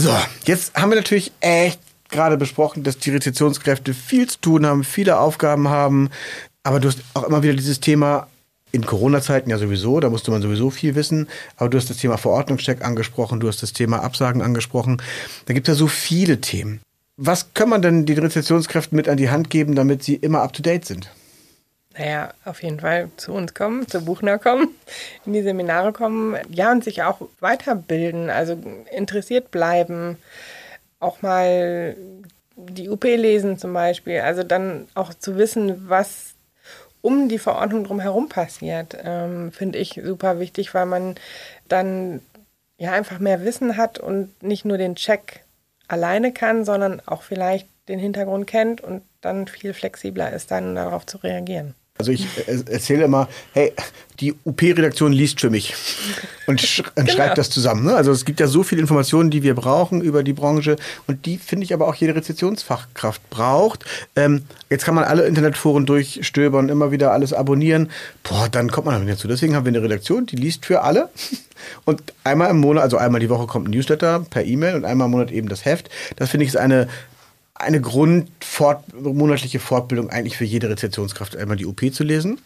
So, 0.00 0.16
jetzt 0.46 0.74
haben 0.74 0.90
wir 0.90 0.96
natürlich 0.96 1.30
echt 1.40 1.78
gerade 2.08 2.38
besprochen, 2.38 2.82
dass 2.84 2.96
die 2.96 3.10
Rezeptionskräfte 3.10 3.92
viel 3.92 4.26
zu 4.26 4.40
tun 4.40 4.64
haben, 4.64 4.82
viele 4.82 5.18
Aufgaben 5.18 5.68
haben. 5.68 6.08
Aber 6.62 6.80
du 6.80 6.88
hast 6.88 7.00
auch 7.12 7.24
immer 7.24 7.42
wieder 7.42 7.52
dieses 7.52 7.80
Thema 7.80 8.26
in 8.72 8.86
Corona-Zeiten 8.86 9.50
ja 9.50 9.58
sowieso, 9.58 10.00
da 10.00 10.08
musste 10.08 10.30
man 10.30 10.40
sowieso 10.40 10.70
viel 10.70 10.94
wissen. 10.94 11.28
Aber 11.58 11.68
du 11.68 11.76
hast 11.76 11.90
das 11.90 11.98
Thema 11.98 12.16
Verordnungscheck 12.16 12.82
angesprochen, 12.82 13.40
du 13.40 13.48
hast 13.48 13.62
das 13.62 13.74
Thema 13.74 14.02
Absagen 14.02 14.40
angesprochen. 14.40 15.02
Da 15.44 15.52
gibt 15.52 15.68
es 15.68 15.74
ja 15.74 15.78
so 15.78 15.86
viele 15.86 16.40
Themen. 16.40 16.80
Was 17.18 17.52
kann 17.52 17.68
man 17.68 17.82
denn 17.82 18.06
den 18.06 18.18
Rezeptionskräften 18.20 18.96
mit 18.96 19.06
an 19.06 19.18
die 19.18 19.28
Hand 19.28 19.50
geben, 19.50 19.74
damit 19.74 20.02
sie 20.02 20.14
immer 20.14 20.40
up-to-date 20.40 20.86
sind? 20.86 21.10
Naja, 22.00 22.32
auf 22.46 22.62
jeden 22.62 22.80
Fall 22.80 23.10
zu 23.18 23.34
uns 23.34 23.52
kommen, 23.52 23.86
zu 23.86 24.02
Buchner 24.02 24.38
kommen, 24.38 24.68
in 25.26 25.34
die 25.34 25.42
Seminare 25.42 25.92
kommen, 25.92 26.34
ja, 26.48 26.72
und 26.72 26.82
sich 26.82 27.02
auch 27.02 27.20
weiterbilden, 27.40 28.30
also 28.30 28.56
interessiert 28.90 29.50
bleiben, 29.50 30.16
auch 30.98 31.20
mal 31.20 31.94
die 32.56 32.88
UP 32.88 33.04
lesen 33.04 33.58
zum 33.58 33.74
Beispiel, 33.74 34.20
also 34.20 34.42
dann 34.42 34.88
auch 34.94 35.12
zu 35.12 35.36
wissen, 35.36 35.90
was 35.90 36.32
um 37.02 37.28
die 37.28 37.38
Verordnung 37.38 37.84
drumherum 37.84 38.30
passiert, 38.30 38.96
ähm, 39.04 39.52
finde 39.52 39.78
ich 39.78 40.00
super 40.02 40.40
wichtig, 40.40 40.72
weil 40.72 40.86
man 40.86 41.16
dann 41.68 42.22
ja 42.78 42.92
einfach 42.92 43.18
mehr 43.18 43.44
Wissen 43.44 43.76
hat 43.76 43.98
und 43.98 44.42
nicht 44.42 44.64
nur 44.64 44.78
den 44.78 44.94
Check 44.94 45.44
alleine 45.86 46.32
kann, 46.32 46.64
sondern 46.64 47.02
auch 47.04 47.20
vielleicht 47.22 47.68
den 47.88 47.98
Hintergrund 47.98 48.46
kennt 48.46 48.80
und 48.80 49.02
dann 49.20 49.48
viel 49.48 49.74
flexibler 49.74 50.32
ist, 50.32 50.50
dann 50.50 50.74
darauf 50.74 51.04
zu 51.04 51.18
reagieren. 51.18 51.74
Also 52.00 52.12
ich 52.12 52.26
äh, 52.46 52.72
erzähle 52.72 53.04
immer, 53.04 53.28
hey, 53.52 53.72
die 54.20 54.34
UP-Redaktion 54.44 55.12
liest 55.12 55.40
für 55.40 55.50
mich 55.50 55.74
und, 56.46 56.60
sch 56.62 56.80
und 56.96 57.04
genau. 57.04 57.12
schreibt 57.12 57.36
das 57.36 57.50
zusammen. 57.50 57.84
Ne? 57.84 57.94
Also 57.94 58.10
es 58.10 58.24
gibt 58.24 58.40
ja 58.40 58.46
so 58.46 58.62
viele 58.62 58.80
Informationen, 58.80 59.30
die 59.30 59.42
wir 59.42 59.54
brauchen 59.54 60.00
über 60.00 60.22
die 60.22 60.32
Branche 60.32 60.76
und 61.06 61.26
die 61.26 61.36
finde 61.36 61.64
ich 61.64 61.74
aber 61.74 61.88
auch 61.88 61.94
jede 61.94 62.14
Rezeptionsfachkraft 62.14 63.28
braucht. 63.28 63.84
Ähm, 64.16 64.44
jetzt 64.70 64.86
kann 64.86 64.94
man 64.94 65.04
alle 65.04 65.26
Internetforen 65.26 65.84
durchstöbern, 65.84 66.70
immer 66.70 66.90
wieder 66.90 67.12
alles 67.12 67.34
abonnieren. 67.34 67.90
Boah, 68.22 68.48
dann 68.50 68.70
kommt 68.70 68.86
man 68.86 68.94
damit 68.94 69.14
dazu. 69.14 69.28
Deswegen 69.28 69.54
haben 69.54 69.66
wir 69.66 69.70
eine 69.70 69.82
Redaktion, 69.82 70.24
die 70.24 70.36
liest 70.36 70.64
für 70.64 70.82
alle. 70.82 71.10
Und 71.84 72.02
einmal 72.24 72.50
im 72.50 72.58
Monat, 72.58 72.82
also 72.82 72.96
einmal 72.96 73.20
die 73.20 73.28
Woche 73.28 73.46
kommt 73.46 73.68
ein 73.68 73.72
Newsletter 73.72 74.24
per 74.30 74.44
E-Mail 74.46 74.76
und 74.76 74.86
einmal 74.86 75.04
im 75.04 75.10
Monat 75.10 75.30
eben 75.30 75.46
das 75.50 75.66
Heft. 75.66 75.90
Das 76.16 76.30
finde 76.30 76.44
ich 76.44 76.50
ist 76.50 76.56
eine 76.56 76.88
eine 77.60 77.80
grundmonatliche 77.80 79.60
Fortbildung 79.60 80.10
eigentlich 80.10 80.36
für 80.36 80.44
jede 80.44 80.68
Rezeptionskraft 80.68 81.36
einmal 81.36 81.56
die 81.56 81.66
OP 81.66 81.92
zu 81.92 82.04
lesen. 82.04 82.40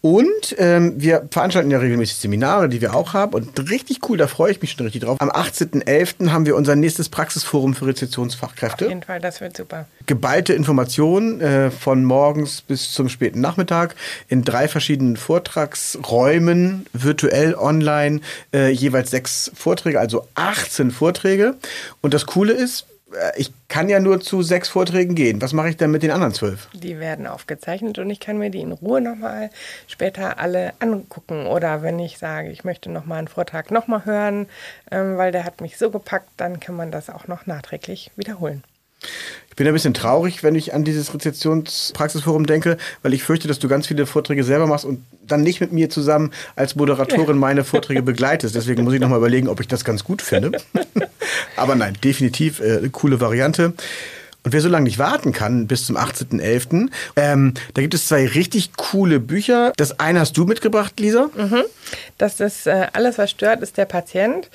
Und 0.00 0.54
ähm, 0.58 0.92
wir 0.96 1.26
veranstalten 1.30 1.70
ja 1.70 1.78
regelmäßig 1.78 2.16
Seminare, 2.16 2.68
die 2.68 2.82
wir 2.82 2.94
auch 2.94 3.14
haben. 3.14 3.32
Und 3.32 3.70
richtig 3.70 4.00
cool, 4.08 4.18
da 4.18 4.26
freue 4.26 4.52
ich 4.52 4.60
mich 4.60 4.72
schon 4.72 4.84
richtig 4.84 5.02
drauf. 5.02 5.18
Am 5.18 5.30
18.11. 5.30 6.30
haben 6.30 6.44
wir 6.44 6.56
unser 6.56 6.76
nächstes 6.76 7.08
Praxisforum 7.08 7.74
für 7.74 7.86
Rezeptionsfachkräfte. 7.86 8.84
Auf 8.84 8.90
jeden 8.90 9.02
Fall, 9.02 9.20
das 9.20 9.40
wird 9.40 9.56
super. 9.56 9.86
Geballte 10.06 10.52
Informationen 10.52 11.40
äh, 11.40 11.70
von 11.70 12.04
morgens 12.04 12.60
bis 12.60 12.92
zum 12.92 13.08
späten 13.08 13.40
Nachmittag 13.40 13.94
in 14.28 14.44
drei 14.44 14.68
verschiedenen 14.68 15.16
Vortragsräumen, 15.16 16.84
virtuell, 16.92 17.54
online, 17.54 18.20
äh, 18.52 18.68
jeweils 18.70 19.10
sechs 19.10 19.50
Vorträge, 19.54 20.00
also 20.00 20.28
18 20.34 20.90
Vorträge. 20.90 21.54
Und 22.02 22.12
das 22.12 22.26
Coole 22.26 22.52
ist, 22.52 22.86
ich 23.36 23.52
kann 23.68 23.88
ja 23.88 24.00
nur 24.00 24.20
zu 24.20 24.42
sechs 24.42 24.68
Vorträgen 24.68 25.14
gehen. 25.14 25.42
Was 25.42 25.52
mache 25.52 25.68
ich 25.68 25.76
denn 25.76 25.90
mit 25.90 26.02
den 26.02 26.10
anderen 26.10 26.32
zwölf? 26.32 26.68
Die 26.72 26.98
werden 26.98 27.26
aufgezeichnet 27.26 27.98
und 27.98 28.08
ich 28.10 28.20
kann 28.20 28.38
mir 28.38 28.50
die 28.50 28.60
in 28.60 28.72
Ruhe 28.72 29.00
nochmal 29.00 29.50
später 29.86 30.38
alle 30.38 30.72
angucken. 30.78 31.46
Oder 31.46 31.82
wenn 31.82 31.98
ich 31.98 32.18
sage, 32.18 32.50
ich 32.50 32.64
möchte 32.64 32.90
nochmal 32.90 33.18
einen 33.18 33.28
Vortrag 33.28 33.70
nochmal 33.70 34.04
hören, 34.04 34.46
ähm, 34.90 35.16
weil 35.16 35.32
der 35.32 35.44
hat 35.44 35.60
mich 35.60 35.76
so 35.76 35.90
gepackt, 35.90 36.28
dann 36.36 36.60
kann 36.60 36.76
man 36.76 36.90
das 36.90 37.10
auch 37.10 37.28
noch 37.28 37.46
nachträglich 37.46 38.10
wiederholen. 38.16 38.64
Ich 39.50 39.56
bin 39.56 39.66
ein 39.68 39.72
bisschen 39.72 39.94
traurig, 39.94 40.42
wenn 40.42 40.54
ich 40.54 40.74
an 40.74 40.82
dieses 40.82 41.14
Rezeptionspraxisforum 41.14 42.46
denke, 42.46 42.76
weil 43.02 43.14
ich 43.14 43.22
fürchte, 43.22 43.46
dass 43.46 43.60
du 43.60 43.68
ganz 43.68 43.86
viele 43.86 44.06
Vorträge 44.06 44.42
selber 44.42 44.66
machst 44.66 44.84
und 44.84 45.04
dann 45.22 45.42
nicht 45.42 45.60
mit 45.60 45.72
mir 45.72 45.90
zusammen 45.90 46.32
als 46.56 46.74
Moderatorin 46.74 47.38
meine 47.38 47.62
Vorträge 47.62 48.02
begleitest. 48.02 48.54
Deswegen 48.54 48.82
muss 48.82 48.94
ich 48.94 49.00
nochmal 49.00 49.18
überlegen, 49.18 49.48
ob 49.48 49.60
ich 49.60 49.68
das 49.68 49.84
ganz 49.84 50.02
gut 50.02 50.22
finde. 50.22 50.60
Aber 51.56 51.74
nein, 51.74 51.96
definitiv 52.02 52.60
äh, 52.60 52.88
coole 52.90 53.20
Variante. 53.20 53.74
Und 54.44 54.52
wer 54.52 54.60
so 54.60 54.68
lange 54.68 54.84
nicht 54.84 54.98
warten 54.98 55.32
kann, 55.32 55.66
bis 55.66 55.86
zum 55.86 55.96
18.11., 55.96 56.90
ähm, 57.16 57.54
da 57.72 57.80
gibt 57.80 57.94
es 57.94 58.06
zwei 58.06 58.26
richtig 58.26 58.74
coole 58.76 59.18
Bücher. 59.18 59.72
Das 59.76 59.98
eine 59.98 60.20
hast 60.20 60.36
du 60.36 60.44
mitgebracht, 60.44 61.00
Lisa. 61.00 61.30
Mhm. 61.34 61.64
Das 62.18 62.40
ist 62.40 62.66
äh, 62.66 62.88
Alles, 62.92 63.16
was 63.16 63.30
stört, 63.30 63.62
ist 63.62 63.78
der 63.78 63.86
Patient 63.86 64.50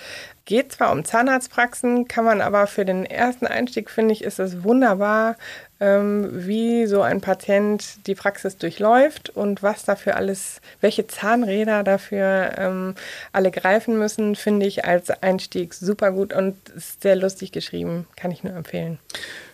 geht 0.50 0.72
zwar 0.72 0.92
um 0.92 1.06
Zahnarztpraxen, 1.06 2.08
kann 2.08 2.26
man 2.26 2.42
aber 2.42 2.66
für 2.66 2.84
den 2.84 3.06
ersten 3.06 3.46
Einstieg, 3.46 3.92
finde 3.92 4.14
ich, 4.14 4.24
ist 4.24 4.40
es 4.40 4.64
wunderbar, 4.64 5.36
ähm, 5.80 6.28
wie 6.32 6.88
so 6.88 7.04
ein 7.04 7.22
Patient 7.22 8.08
die 8.08 8.16
Praxis 8.16 8.58
durchläuft 8.58 9.30
und 9.30 9.62
was 9.62 9.86
dafür 9.86 10.16
alles, 10.16 10.60
welche 10.82 11.06
Zahnräder 11.06 11.84
dafür 11.84 12.54
ähm, 12.58 12.96
alle 13.32 13.52
greifen 13.52 14.00
müssen, 14.00 14.36
finde 14.36 14.66
ich 14.66 14.86
als 14.86 15.12
Einstieg 15.12 15.76
super 15.76 16.12
gut 16.12 16.34
und 16.34 16.58
ist 16.70 17.04
sehr 17.04 17.16
lustig 17.16 17.52
geschrieben, 17.52 18.08
kann 18.16 18.32
ich 18.32 18.44
nur 18.44 18.56
empfehlen. 18.56 18.98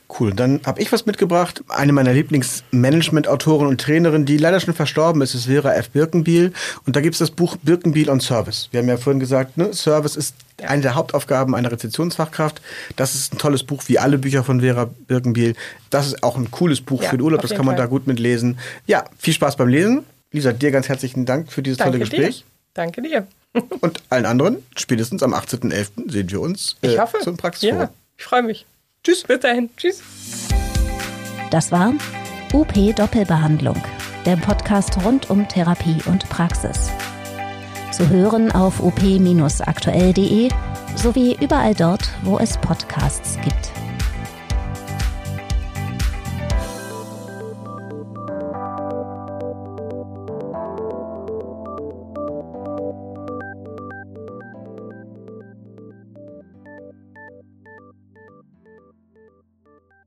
Cool, 0.08 0.34
dann 0.34 0.62
habe 0.66 0.82
ich 0.82 0.92
was 0.92 1.06
mitgebracht. 1.06 1.64
Eine 1.68 1.92
meiner 1.92 2.14
Lieblingsmanagement-Autoren 2.14 3.68
und 3.68 3.82
Trainerin, 3.82 4.26
die 4.26 4.38
leider 4.38 4.60
schon 4.60 4.74
verstorben 4.74 5.22
ist, 5.22 5.34
ist 5.34 5.46
Vera 5.46 5.74
F. 5.74 5.90
Birkenbiel. 5.90 6.54
Und 6.86 6.96
da 6.96 7.02
gibt 7.02 7.16
es 7.16 7.20
das 7.20 7.32
Buch 7.32 7.58
Birkenbiel 7.64 8.10
on 8.10 8.20
Service. 8.20 8.70
Wir 8.72 8.82
haben 8.82 8.88
ja 8.88 8.98
vorhin 8.98 9.20
gesagt, 9.20 9.58
ne, 9.58 9.74
Service 9.74 10.16
ist 10.16 10.36
eine 10.64 10.82
der 10.82 10.96
Hauptaufgaben 10.96 11.56
einer 11.56 11.72
Rezeptionsfachkraft. 11.72 12.62
Das 12.96 13.16
ist 13.16 13.34
ein 13.34 13.40
tolles 13.40 13.64
Buch, 13.64 13.84
wie 13.88 13.98
alle 13.98 14.18
Bücher 14.18 14.44
von 14.44 14.62
Vera 14.62 14.90
Birkenbiel. 15.08 15.56
Das 15.90 16.06
ist 16.08 16.24
auch 16.24 16.38
ein 16.38 16.52
cooles 16.52 16.82
Buch 16.82 17.02
ja, 17.02 17.10
für 17.10 17.18
den 17.18 17.24
Urlaub, 17.24 17.42
das 17.42 17.52
kann 17.52 17.66
man 17.66 17.76
Fall. 17.76 17.86
da 17.86 17.90
gut 17.90 18.06
mitlesen. 18.06 18.60
Ja, 18.86 19.06
viel 19.18 19.34
Spaß 19.34 19.56
beim 19.56 19.70
Lesen. 19.70 20.04
Lisa, 20.32 20.54
dir 20.54 20.72
ganz 20.72 20.88
herzlichen 20.88 21.26
Dank 21.26 21.52
für 21.52 21.64
dieses 21.64 21.78
Danke 21.78 21.94
tolle 21.94 22.00
Gespräch. 22.00 22.40
Dir. 22.40 22.46
Danke 22.74 23.02
dir. 23.02 23.28
Und 23.80 24.04
allen 24.10 24.26
anderen, 24.26 24.58
spätestens 24.76 25.24
am 25.24 25.34
18.11. 25.34 26.12
sehen 26.12 26.30
wir 26.30 26.42
uns 26.42 26.76
äh, 26.82 26.94
ich 26.94 27.00
hoffe. 27.00 27.18
zum 27.24 27.38
Praxisforum. 27.38 27.84
Ja, 27.84 27.90
ich 28.18 28.24
freue 28.24 28.44
mich. 28.44 28.66
Tschüss. 29.06 29.24
Bis 29.24 29.40
dahin. 29.40 29.70
Tschüss. 29.78 30.02
Das 31.52 31.72
war 31.72 31.94
UP 32.54 32.74
Doppelbehandlung, 32.96 33.82
der 34.26 34.36
Podcast 34.36 34.98
rund 35.06 35.30
um 35.30 35.48
Therapie 35.48 35.98
und 36.08 36.28
Praxis. 36.28 36.90
Zu 37.92 38.10
hören 38.10 38.52
auf 38.52 38.82
op-aktuell.de 38.82 40.50
sowie 40.96 41.38
überall 41.40 41.76
dort, 41.76 42.10
wo 42.24 42.40
es 42.40 42.58
Podcasts 42.58 43.38
gibt. 43.44 43.85